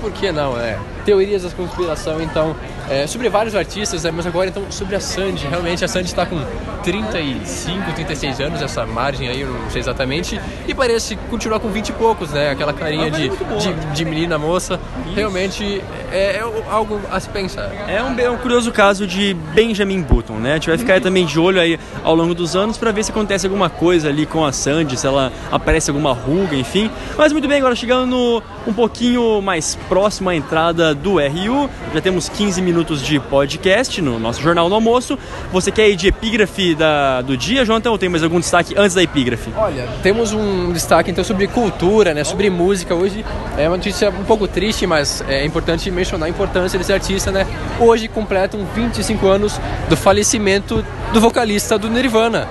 Por 0.00 0.12
que 0.12 0.30
não, 0.30 0.54
né? 0.54 0.78
Teorias 1.04 1.42
da 1.42 1.50
conspiração, 1.50 2.22
então, 2.22 2.54
é, 2.90 3.06
sobre 3.06 3.28
vários 3.28 3.54
artistas, 3.54 4.04
né? 4.04 4.10
mas 4.14 4.26
agora 4.26 4.48
então 4.48 4.64
sobre 4.70 4.96
a 4.96 5.00
Sandy. 5.00 5.46
Realmente 5.46 5.84
a 5.84 5.88
Sandy 5.88 6.06
está 6.08 6.24
com 6.26 6.38
35, 6.82 7.92
36 7.94 8.40
anos, 8.40 8.62
essa 8.62 8.86
margem 8.86 9.28
aí, 9.28 9.40
eu 9.42 9.48
não 9.52 9.70
sei 9.70 9.80
exatamente, 9.80 10.40
e 10.66 10.74
parece 10.74 11.16
continuar 11.30 11.60
com 11.60 11.68
20 11.68 11.88
e 11.88 11.92
poucos, 11.92 12.30
né? 12.30 12.50
Aquela 12.50 12.72
carinha 12.72 13.08
é 13.08 13.10
de, 13.10 13.28
de, 13.28 13.74
de 13.94 14.04
menina 14.04 14.38
moça. 14.38 14.80
Realmente 15.14 15.82
é, 16.12 16.36
é 16.36 16.44
algo 16.70 17.00
a 17.10 17.20
se 17.20 17.28
pensar. 17.28 17.70
É 17.88 18.02
um, 18.02 18.18
é 18.18 18.30
um 18.30 18.38
curioso 18.38 18.72
caso 18.72 19.06
de 19.06 19.34
Benjamin 19.54 20.00
Button, 20.02 20.34
né? 20.34 20.52
A 20.52 20.54
gente 20.54 20.68
vai 20.68 20.78
ficar 20.78 21.00
também 21.00 21.26
de 21.26 21.38
olho 21.38 21.60
aí 21.60 21.78
ao 22.02 22.14
longo 22.14 22.34
dos 22.34 22.56
anos 22.56 22.78
para 22.78 22.90
ver 22.92 23.04
se 23.04 23.10
acontece 23.10 23.46
alguma 23.46 23.68
coisa 23.68 24.08
ali 24.08 24.24
com 24.26 24.44
a 24.44 24.52
Sandy, 24.52 24.96
se 24.96 25.06
ela 25.06 25.32
aparece 25.52 25.90
alguma 25.90 26.12
ruga, 26.12 26.56
enfim. 26.56 26.90
Mas 27.16 27.32
muito 27.32 27.46
bem, 27.48 27.58
agora 27.58 27.74
chegando 27.76 28.06
no- 28.06 28.42
um 28.66 28.72
pouquinho 28.72 29.40
mais 29.42 29.76
próximo 29.88 30.30
à 30.30 30.34
entrada 30.34 30.94
do 30.94 31.18
RU, 31.18 31.68
já 31.94 32.00
temos 32.00 32.28
15 32.28 32.60
minutos 32.62 32.77
de 32.78 33.18
podcast 33.18 34.00
no 34.00 34.18
nosso 34.18 34.40
Jornal 34.40 34.68
do 34.68 34.74
Almoço. 34.74 35.18
Você 35.52 35.70
quer 35.72 35.88
ir 35.88 35.96
de 35.96 36.06
epígrafe 36.06 36.74
da, 36.74 37.20
do 37.22 37.36
dia, 37.36 37.64
Jonathan, 37.64 37.90
ou 37.90 37.98
tem 37.98 38.08
mais 38.08 38.22
algum 38.22 38.38
destaque 38.38 38.74
antes 38.76 38.94
da 38.94 39.02
epígrafe? 39.02 39.50
Olha, 39.56 39.88
temos 40.02 40.32
um 40.32 40.72
destaque 40.72 41.10
então 41.10 41.24
sobre 41.24 41.48
cultura, 41.48 42.14
né, 42.14 42.22
sobre 42.22 42.48
música. 42.48 42.94
Hoje 42.94 43.24
é 43.56 43.68
uma 43.68 43.76
notícia 43.76 44.10
um 44.10 44.24
pouco 44.24 44.46
triste, 44.46 44.86
mas 44.86 45.22
é 45.28 45.44
importante 45.44 45.90
mencionar 45.90 46.28
a 46.28 46.30
importância 46.30 46.78
desse 46.78 46.92
artista, 46.92 47.32
né? 47.32 47.46
Hoje 47.80 48.06
completam 48.06 48.64
25 48.74 49.26
anos 49.26 49.60
do 49.88 49.96
falecimento 49.96 50.84
do 51.12 51.20
vocalista 51.20 51.76
do 51.76 51.90
Nirvana, 51.90 52.48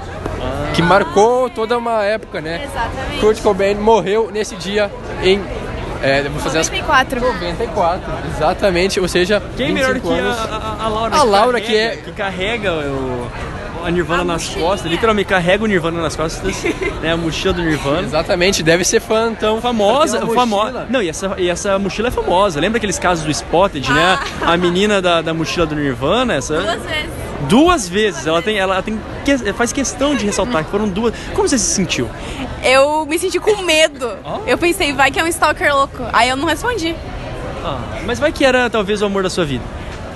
que 0.75 0.81
marcou 0.81 1.49
toda 1.49 1.77
uma 1.77 2.03
época, 2.03 2.41
né? 2.41 2.65
Exatamente. 2.65 3.21
Kurt 3.21 3.41
Cobain 3.41 3.75
morreu 3.75 4.29
nesse 4.31 4.55
dia 4.57 4.91
em 5.23 5.41
é, 6.01 6.23
vou 6.29 6.39
fazer 6.39 6.59
as 6.59 6.69
94. 6.69 7.19
94, 7.21 8.11
exatamente, 8.35 8.99
ou 8.99 9.07
seja, 9.07 9.41
Quem 9.55 9.69
é 9.69 9.71
melhor 9.71 9.93
que 9.95 9.99
25 10.01 10.13
anos. 10.13 10.37
a, 10.37 10.43
a, 10.43 10.85
a 10.85 10.87
Laura? 10.87 11.15
A 11.17 11.23
Laura 11.23 11.61
que 11.61 11.67
carrega- 11.67 11.93
é- 11.93 11.97
que 11.97 12.11
carrega 12.11 12.73
o, 12.73 13.27
a 13.85 13.91
Nirvana 13.91 14.23
nas 14.23 14.49
costas, 14.49 14.91
literalmente 14.91 15.29
carrega 15.29 15.63
o 15.63 15.67
Nirvana 15.67 16.01
nas 16.01 16.15
costas, 16.15 16.63
né? 17.01 17.11
A 17.13 17.17
mochila 17.17 17.53
do 17.53 17.61
Nirvana. 17.61 18.01
Exatamente, 18.01 18.61
deve 18.63 18.83
ser 18.83 18.99
fã 18.99 19.29
então. 19.31 19.61
Famosa, 19.61 20.25
famosa. 20.27 20.85
Não, 20.89 21.01
e 21.01 21.09
essa, 21.09 21.35
e 21.37 21.49
essa 21.49 21.77
mochila 21.79 22.07
é 22.09 22.11
famosa. 22.11 22.59
Lembra 22.59 22.77
aqueles 22.77 22.99
casos 22.99 23.23
do 23.23 23.31
Spotted, 23.31 23.91
né? 23.91 24.19
A 24.41 24.57
menina 24.57 25.01
da, 25.01 25.21
da 25.21 25.33
mochila 25.33 25.65
do 25.65 25.75
Nirvana, 25.75 26.33
essa. 26.35 26.55
Duas 26.59 26.81
vezes. 26.83 27.09
Duas 27.41 27.87
vezes. 27.87 28.25
Ela 28.25 28.41
tem, 28.41 28.57
ela 28.57 28.81
tem, 28.81 28.99
que- 29.23 29.53
faz 29.53 29.71
questão 29.71 30.15
de 30.15 30.25
ressaltar 30.25 30.63
que 30.65 30.71
foram 30.71 30.87
duas. 30.89 31.13
Como 31.33 31.47
você 31.47 31.57
se 31.57 31.65
sentiu? 31.73 32.09
Eu 32.63 33.05
me 33.05 33.17
senti 33.19 33.39
com 33.39 33.61
medo. 33.61 34.11
Eu 34.45 34.57
pensei, 34.57 34.91
vai 34.93 35.11
que 35.11 35.19
é 35.19 35.23
um 35.23 35.27
stalker 35.27 35.73
louco. 35.75 36.03
Aí 36.13 36.29
eu 36.29 36.35
não 36.35 36.45
respondi. 36.47 36.95
Ah, 37.63 37.79
mas 38.05 38.17
vai 38.19 38.31
que 38.31 38.43
era 38.45 38.69
talvez 38.69 39.01
o 39.01 39.05
amor 39.05 39.23
da 39.23 39.29
sua 39.29 39.45
vida. 39.45 39.63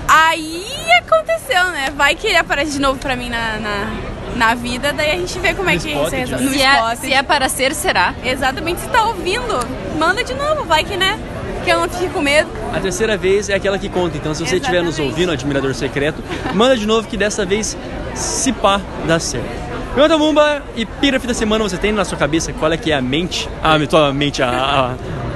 Aí 0.07 0.65
aconteceu, 0.97 1.63
né? 1.69 1.91
Vai 1.95 2.15
que 2.15 2.27
ele 2.27 2.37
aparece 2.37 2.71
de 2.71 2.79
novo 2.79 2.99
pra 2.99 3.15
mim 3.15 3.29
na, 3.29 3.57
na, 3.57 3.87
na 4.35 4.55
vida, 4.55 4.91
daí 4.91 5.11
a 5.11 5.15
gente 5.15 5.37
vê 5.39 5.53
como 5.53 5.69
é 5.69 5.75
No 5.75 5.79
que 5.79 5.89
Spotted, 5.89 6.09
se 6.27 6.33
resolve. 6.35 6.45
né? 6.45 6.51
Se 6.51 6.61
é, 6.63 6.95
se 6.95 7.13
é 7.13 7.23
para 7.23 7.47
ser, 7.47 7.73
será. 7.73 8.13
Exatamente, 8.23 8.81
se 8.81 8.87
tá 8.89 9.03
ouvindo, 9.05 9.59
manda 9.97 10.23
de 10.23 10.33
novo, 10.33 10.65
vai 10.65 10.83
que 10.83 10.97
né? 10.97 11.17
Que 11.63 11.69
eu 11.69 11.79
não 11.79 11.89
fique 11.89 12.09
com 12.09 12.21
medo. 12.21 12.49
A 12.73 12.79
terceira 12.79 13.15
vez 13.17 13.49
é 13.49 13.53
aquela 13.53 13.77
que 13.77 13.87
conta. 13.89 14.17
Então, 14.17 14.33
se 14.33 14.45
você 14.45 14.55
estiver 14.55 14.81
nos 14.81 14.97
ouvindo, 14.99 15.31
admirador 15.31 15.73
secreto, 15.75 16.23
manda 16.53 16.75
de 16.75 16.85
novo 16.85 17.07
que 17.07 17.15
dessa 17.17 17.45
vez, 17.45 17.77
se 18.15 18.51
pá, 18.51 18.81
dá 19.05 19.19
certo. 19.19 19.61
Jonathan 19.95 20.17
Mumba, 20.17 20.63
epígrafe 20.75 21.27
da 21.27 21.33
semana, 21.33 21.63
você 21.63 21.77
tem 21.77 21.91
na 21.91 22.05
sua 22.05 22.17
cabeça 22.17 22.53
qual 22.53 22.71
é 22.71 22.77
que 22.77 22.91
é 22.91 22.95
a 22.95 23.01
mente? 23.01 23.49
Ah, 23.61 23.75
a 23.75 23.87
tua 23.87 24.13
mente, 24.13 24.41
a, 24.41 24.95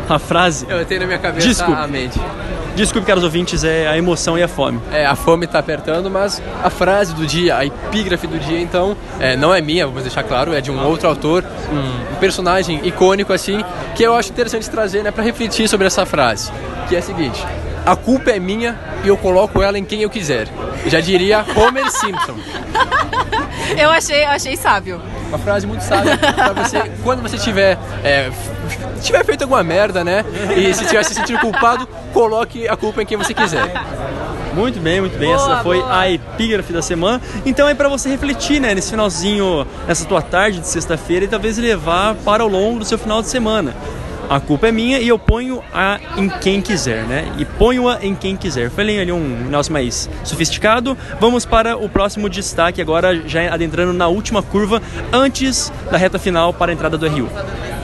a, 0.10 0.16
a 0.16 0.20
frase. 0.20 0.66
Eu 0.70 0.84
tenho 0.86 1.02
na 1.02 1.08
minha 1.08 1.20
cabeça 1.20 1.46
Desculpe. 1.46 1.82
a 1.82 1.88
mente. 1.88 2.20
Desculpe, 2.76 3.08
caros 3.08 3.24
ouvintes, 3.24 3.64
é 3.64 3.88
a 3.88 3.98
emoção 3.98 4.38
e 4.38 4.44
a 4.44 4.48
fome. 4.50 4.82
É, 4.92 5.06
a 5.06 5.16
fome 5.16 5.48
tá 5.48 5.60
apertando, 5.60 6.12
mas 6.12 6.42
a 6.62 6.70
frase 6.70 7.14
do 7.14 7.26
dia, 7.26 7.58
a 7.58 7.66
epígrafe 7.66 8.28
do 8.28 8.38
dia, 8.38 8.60
então, 8.60 8.98
é, 9.18 9.38
não 9.38 9.54
é 9.54 9.62
minha, 9.62 9.88
vamos 9.88 10.04
deixar 10.04 10.24
claro, 10.24 10.54
é 10.54 10.60
de 10.60 10.70
um 10.70 10.86
outro 10.86 11.08
autor, 11.08 11.44
um, 11.72 12.16
personagem 12.16 12.86
icônico 12.86 13.32
assim, 13.32 13.64
que 13.96 14.04
eu 14.04 14.14
acho 14.14 14.30
interessante 14.32 14.70
trazer, 14.70 15.04
né, 15.04 15.12
para 15.12 15.24
refletir 15.24 15.70
sobre 15.70 15.88
essa 15.88 16.06
frase, 16.06 16.52
que 16.90 16.96
é 16.96 17.00
a 17.00 17.02
seguinte: 17.02 17.42
a 17.86 17.96
culpa 17.96 18.32
é 18.32 18.40
minha 18.40 18.78
e 19.04 19.08
eu 19.08 19.16
coloco 19.16 19.62
ela 19.62 19.78
em 19.78 19.86
quem 19.86 20.02
eu 20.02 20.10
quiser. 20.10 20.48
Já 20.88 21.00
diria 21.00 21.46
Homer 21.56 21.90
Simpson. 21.90 22.36
Eu 23.78 23.90
achei, 23.90 24.24
achei 24.24 24.56
sábio. 24.56 25.02
Uma 25.28 25.40
frase 25.40 25.66
muito 25.66 25.82
sábia 25.82 26.18
pra 26.18 26.54
você, 26.54 26.84
quando 27.04 27.22
você 27.22 27.38
tiver, 27.38 27.78
é, 28.04 28.30
tiver 29.06 29.24
feito 29.26 29.44
alguma 29.44 29.64
merda, 29.64 30.04
né? 30.04 30.24
E 30.56 30.74
se 30.74 30.86
tiver 30.86 31.04
se 31.04 31.14
sentindo 31.14 31.40
culpado, 31.40 31.88
coloque 32.14 32.68
a 32.68 32.76
culpa 32.76 33.02
em 33.02 33.06
quem 33.06 33.18
você 33.18 33.34
quiser. 33.34 33.72
Muito 34.54 34.80
bem, 34.80 35.02
muito 35.02 35.18
bem. 35.18 35.36
Boa, 35.36 35.54
Essa 35.54 35.64
foi 35.64 35.80
boa. 35.80 36.00
a 36.00 36.10
epígrafe 36.10 36.72
da 36.72 36.82
semana. 36.82 37.22
Então 37.46 37.68
é 37.68 37.74
pra 37.74 37.90
você 37.90 38.10
refletir, 38.10 38.62
né, 38.62 38.74
nesse 38.74 38.90
finalzinho, 38.90 39.68
nessa 39.86 40.06
tua 40.06 40.22
tarde 40.22 40.60
de 40.60 40.68
sexta-feira 40.68 41.26
e 41.26 41.28
talvez 41.28 41.58
levar 41.58 42.16
para 42.16 42.44
o 42.44 42.48
longo 42.48 42.80
do 42.80 42.86
seu 42.86 42.98
final 42.98 43.22
de 43.22 43.28
semana. 43.28 43.76
A 44.28 44.40
culpa 44.40 44.68
é 44.68 44.72
minha 44.72 44.98
e 44.98 45.08
eu 45.08 45.20
ponho 45.20 45.62
a 45.72 46.00
em 46.18 46.28
quem 46.30 46.60
quiser, 46.60 47.04
né? 47.04 47.32
E 47.38 47.46
ponho-a 47.46 48.00
em 48.02 48.16
quem 48.16 48.36
quiser. 48.36 48.72
Falei 48.72 49.00
ali 49.00 49.12
um 49.12 49.46
negócio 49.46 49.72
mais 49.72 50.10
sofisticado. 50.24 50.98
Vamos 51.20 51.46
para 51.46 51.78
o 51.78 51.88
próximo 51.88 52.28
destaque 52.28 52.82
agora, 52.82 53.22
já 53.28 53.54
adentrando 53.54 53.94
na 53.94 54.08
última 54.08 54.42
curva, 54.42 54.82
antes 55.14 55.72
da 55.92 55.98
reta 55.98 56.18
final 56.18 56.52
para 56.54 56.72
a 56.72 56.74
entrada 56.74 56.98
do 56.98 57.08
RU. 57.08 57.30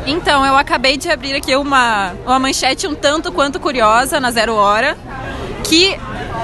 Então, 0.06 0.46
eu 0.46 0.58
acabei 0.58 0.98
de 0.98 1.10
abrir 1.10 1.36
aqui 1.36 1.56
uma, 1.56 2.14
uma 2.26 2.40
manchete 2.40 2.88
um 2.88 2.96
tanto 2.96 3.32
quanto 3.32 3.60
curiosa 3.60 4.20
na 4.20 4.32
Zero 4.32 4.56
Hora, 4.56 4.98
que 5.64 5.98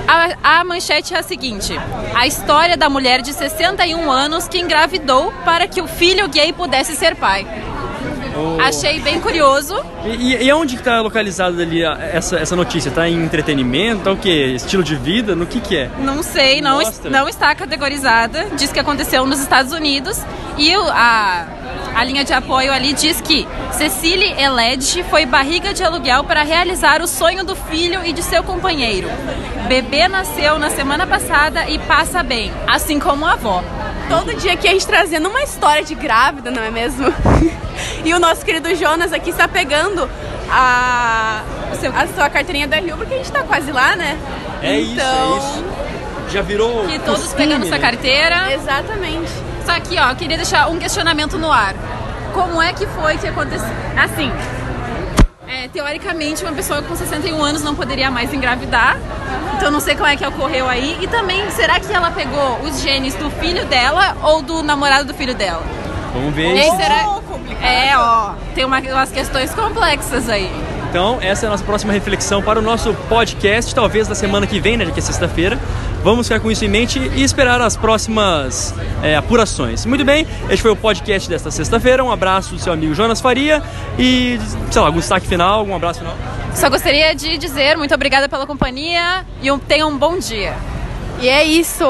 a, 0.08 0.60
a 0.60 0.63
manchete 0.63 1.13
é 1.13 1.20
a 1.20 1.24
seguinte: 1.24 1.74
a 2.15 2.28
história 2.28 2.78
da 2.78 2.89
mulher 2.89 3.22
de 3.22 3.34
61 3.34 4.12
anos 4.12 4.48
que 4.48 4.60
engravidou 4.60 5.34
para 5.43 5.67
que 5.67 5.82
o 5.82 5.88
filho 5.88 6.28
gay 6.30 6.54
pudesse 6.54 6.96
ser 6.96 7.15
pai. 7.15 7.46
Achei 8.60 9.00
bem 9.00 9.19
curioso. 9.19 9.76
E, 10.06 10.34
e, 10.34 10.47
e 10.47 10.54
onde 10.54 10.78
que 10.78 10.84
tá 10.84 11.02
localizada 11.02 11.62
ali 11.62 11.84
essa, 11.84 12.38
essa 12.38 12.56
notícia? 12.56 12.91
Tá 12.91 13.08
em 13.08 13.23
entretenimento? 13.23 14.04
Tá 14.04 14.12
o 14.12 14.17
quê? 14.17 14.54
Estilo 14.56 14.84
de 14.84 14.95
vida? 14.95 15.36
No 15.36 15.45
que 15.45 15.60
que 15.60 15.78
é? 15.78 15.89
Não 16.00 16.21
sei, 16.23 16.62
não, 16.62 16.80
Mostra. 16.80 17.10
não 17.10 17.28
está 17.28 17.54
categorizada. 17.56 18.47
Diz 18.56 18.71
que 18.71 18.80
aconteceu 18.80 19.26
nos 19.26 19.39
Estados 19.39 19.71
Unidos. 19.71 20.21
E 20.58 20.73
a, 20.73 21.47
a 21.95 22.04
linha 22.04 22.23
de 22.23 22.34
apoio 22.34 22.71
ali 22.71 22.93
diz 22.93 23.21
que 23.21 23.47
Cecily 23.71 24.34
Eledge 24.39 25.04
foi 25.04 25.26
barriga 25.26 25.73
de 25.73 25.84
aluguel 25.84 26.23
para 26.23 26.43
realizar 26.43 27.02
o 27.02 27.08
sonho 27.08 27.43
do 27.43 27.56
filho 27.56 28.06
e 28.06 28.12
de 28.12 28.23
seu 28.23 28.43
companheiro. 28.43 29.08
Bebê 29.67 30.08
nasceu 30.08 30.58
na 30.58 30.69
semana 30.69 31.06
passada 31.06 31.69
e 31.69 31.78
passa 31.80 32.23
bem, 32.23 32.52
assim 32.65 33.00
como 33.00 33.26
a 33.26 33.34
avó. 33.34 33.63
Todo 34.10 34.34
dia 34.36 34.54
aqui 34.54 34.67
a 34.67 34.71
gente 34.71 34.88
trazendo 34.88 35.28
uma 35.28 35.43
história 35.43 35.84
de 35.84 35.93
grávida, 35.93 36.50
não 36.50 36.63
é 36.63 36.71
mesmo? 36.71 37.06
e 38.04 38.13
o 38.13 38.20
nosso 38.20 38.44
querido 38.46 38.74
Jonas 38.76 39.12
aqui 39.13 39.30
está 39.30 39.48
pegando 39.48 40.10
a, 40.50 41.42
seu- 41.80 41.92
a 41.96 42.08
sua 42.08 42.30
carteirinha 42.30 42.68
da 42.68 42.78
Rio, 42.78 42.98
porque 42.98 43.13
a 43.13 43.18
gente 43.18 43.32
tá 43.32 43.44
quase 43.44 43.72
lá, 43.72 43.96
né? 43.96 44.18
É 44.62 44.78
isso, 44.80 44.94
Então, 44.94 45.34
é 45.34 45.38
isso. 45.38 45.66
Já 46.30 46.42
virou. 46.42 46.86
Que 46.88 47.00
todos 47.00 47.22
costume, 47.24 47.48
pegando 47.48 47.66
sua 47.68 47.78
né? 47.78 47.82
carteira. 47.82 48.52
Exatamente. 48.54 49.32
Só 49.66 49.80
que, 49.80 49.98
ó, 50.00 50.10
eu 50.10 50.16
queria 50.16 50.38
deixar 50.38 50.70
um 50.70 50.78
questionamento 50.78 51.38
no 51.38 51.52
ar. 51.52 51.74
Como 52.34 52.62
é 52.62 52.74
que 52.74 52.86
foi 52.88 53.18
que 53.18 53.28
aconteceu? 53.28 53.68
Assim, 53.96 54.32
é, 55.48 55.68
teoricamente, 55.70 56.44
uma 56.44 56.52
pessoa 56.54 56.82
com 56.82 56.96
61 56.96 57.42
anos 57.44 57.63
não 57.63 57.74
poderia 57.76 58.12
mais 58.12 58.34
engravidar. 58.34 58.98
Então, 59.56 59.72
não 59.72 59.80
sei 59.80 59.96
como 59.96 60.08
é 60.08 60.16
que 60.16 60.26
ocorreu 60.26 60.68
aí. 60.68 60.98
E 61.02 61.08
também, 61.08 61.50
será 61.52 61.80
que 61.80 61.92
ela 61.94 62.12
pegou 62.12 62.60
os 62.63 62.82
genes 62.82 63.16
do 63.16 63.30
filho 63.32 63.66
dela 63.66 64.16
ou 64.24 64.42
do 64.42 64.62
namorado 64.62 65.06
do 65.06 65.13
filho 65.13 65.34
dela? 65.34 65.63
Vamos 66.13 66.34
ver 66.36 66.54
E 66.56 66.60
aí, 66.60 66.68
isso. 66.68 66.78
será... 66.78 67.20
complicado. 67.47 67.71
É, 67.71 67.97
ó, 67.97 68.33
tem 68.53 68.65
uma- 68.65 68.79
umas 68.79 69.12
questões 69.12 69.53
complexas 69.53 70.29
aí. 70.29 70.49
Então, 70.89 71.17
essa 71.21 71.45
é 71.45 71.47
a 71.47 71.51
nossa 71.51 71.63
próxima 71.63 71.91
reflexão 71.91 72.41
para 72.41 72.60
o 72.60 72.62
nosso 72.62 72.93
podcast, 73.10 73.75
talvez 73.75 74.07
da 74.07 74.15
semana 74.15 74.47
que 74.47 74.60
vem, 74.60 74.77
né, 74.77 74.86
já 74.86 74.91
que 74.91 74.99
é 74.99 75.01
sexta-feira. 75.03 75.60
Vamos 76.01 76.27
ficar 76.27 76.39
com 76.39 76.49
isso 76.49 76.63
em 76.63 76.69
mente 76.69 76.97
e 77.15 77.23
esperar 77.23 77.60
as 77.62 77.75
próximas 77.75 78.73
é, 79.03 79.15
apurações. 79.15 79.86
Muito 79.86 80.05
bem, 80.05 80.25
este 80.49 80.62
foi 80.62 80.71
o 80.71 80.75
podcast 80.75 81.27
desta 81.27 81.51
sexta-feira. 81.51 82.03
Um 82.03 82.12
abraço 82.12 82.53
do 82.55 82.60
seu 82.60 82.71
amigo 82.71 82.93
Jonas 82.95 83.19
Faria 83.19 83.62
e, 83.99 84.39
sei 84.71 84.81
lá, 84.81 84.88
algum 84.88 84.99
destaque 84.99 85.27
final, 85.27 85.60
algum 85.60 85.75
abraço 85.75 85.99
final. 85.99 86.15
Só 86.53 86.69
gostaria 86.69 87.13
de 87.13 87.38
dizer 87.38 87.75
muito 87.77 87.93
obrigada 87.93 88.29
pela 88.29 88.47
companhia 88.47 89.25
e 89.41 89.51
um, 89.51 89.60
tenha 89.60 89.86
um 89.86 89.97
bom 89.97 90.17
dia. 90.17 90.53
E 91.19 91.27
é 91.27 91.43
isso. 91.43 91.83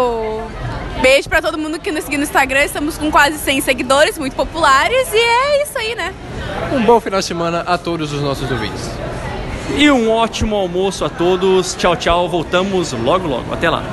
Beijo 1.01 1.29
pra 1.29 1.41
todo 1.41 1.57
mundo 1.57 1.79
que 1.79 1.91
nos 1.91 2.03
segue 2.03 2.17
no 2.17 2.23
Instagram. 2.23 2.63
Estamos 2.63 2.97
com 2.97 3.11
quase 3.11 3.37
100 3.37 3.61
seguidores, 3.61 4.17
muito 4.17 4.35
populares. 4.35 5.07
E 5.13 5.17
é 5.17 5.63
isso 5.63 5.77
aí, 5.77 5.95
né? 5.95 6.13
Um 6.73 6.83
bom 6.83 6.99
final 6.99 7.19
de 7.19 7.25
semana 7.25 7.61
a 7.61 7.77
todos 7.77 8.11
os 8.13 8.21
nossos 8.21 8.49
ouvintes. 8.51 8.89
E 9.75 9.91
um 9.91 10.09
ótimo 10.09 10.55
almoço 10.55 11.05
a 11.05 11.09
todos. 11.09 11.75
Tchau, 11.75 11.95
tchau. 11.95 12.27
Voltamos 12.27 12.93
logo, 12.93 13.27
logo. 13.27 13.53
Até 13.53 13.69
lá. 13.69 13.83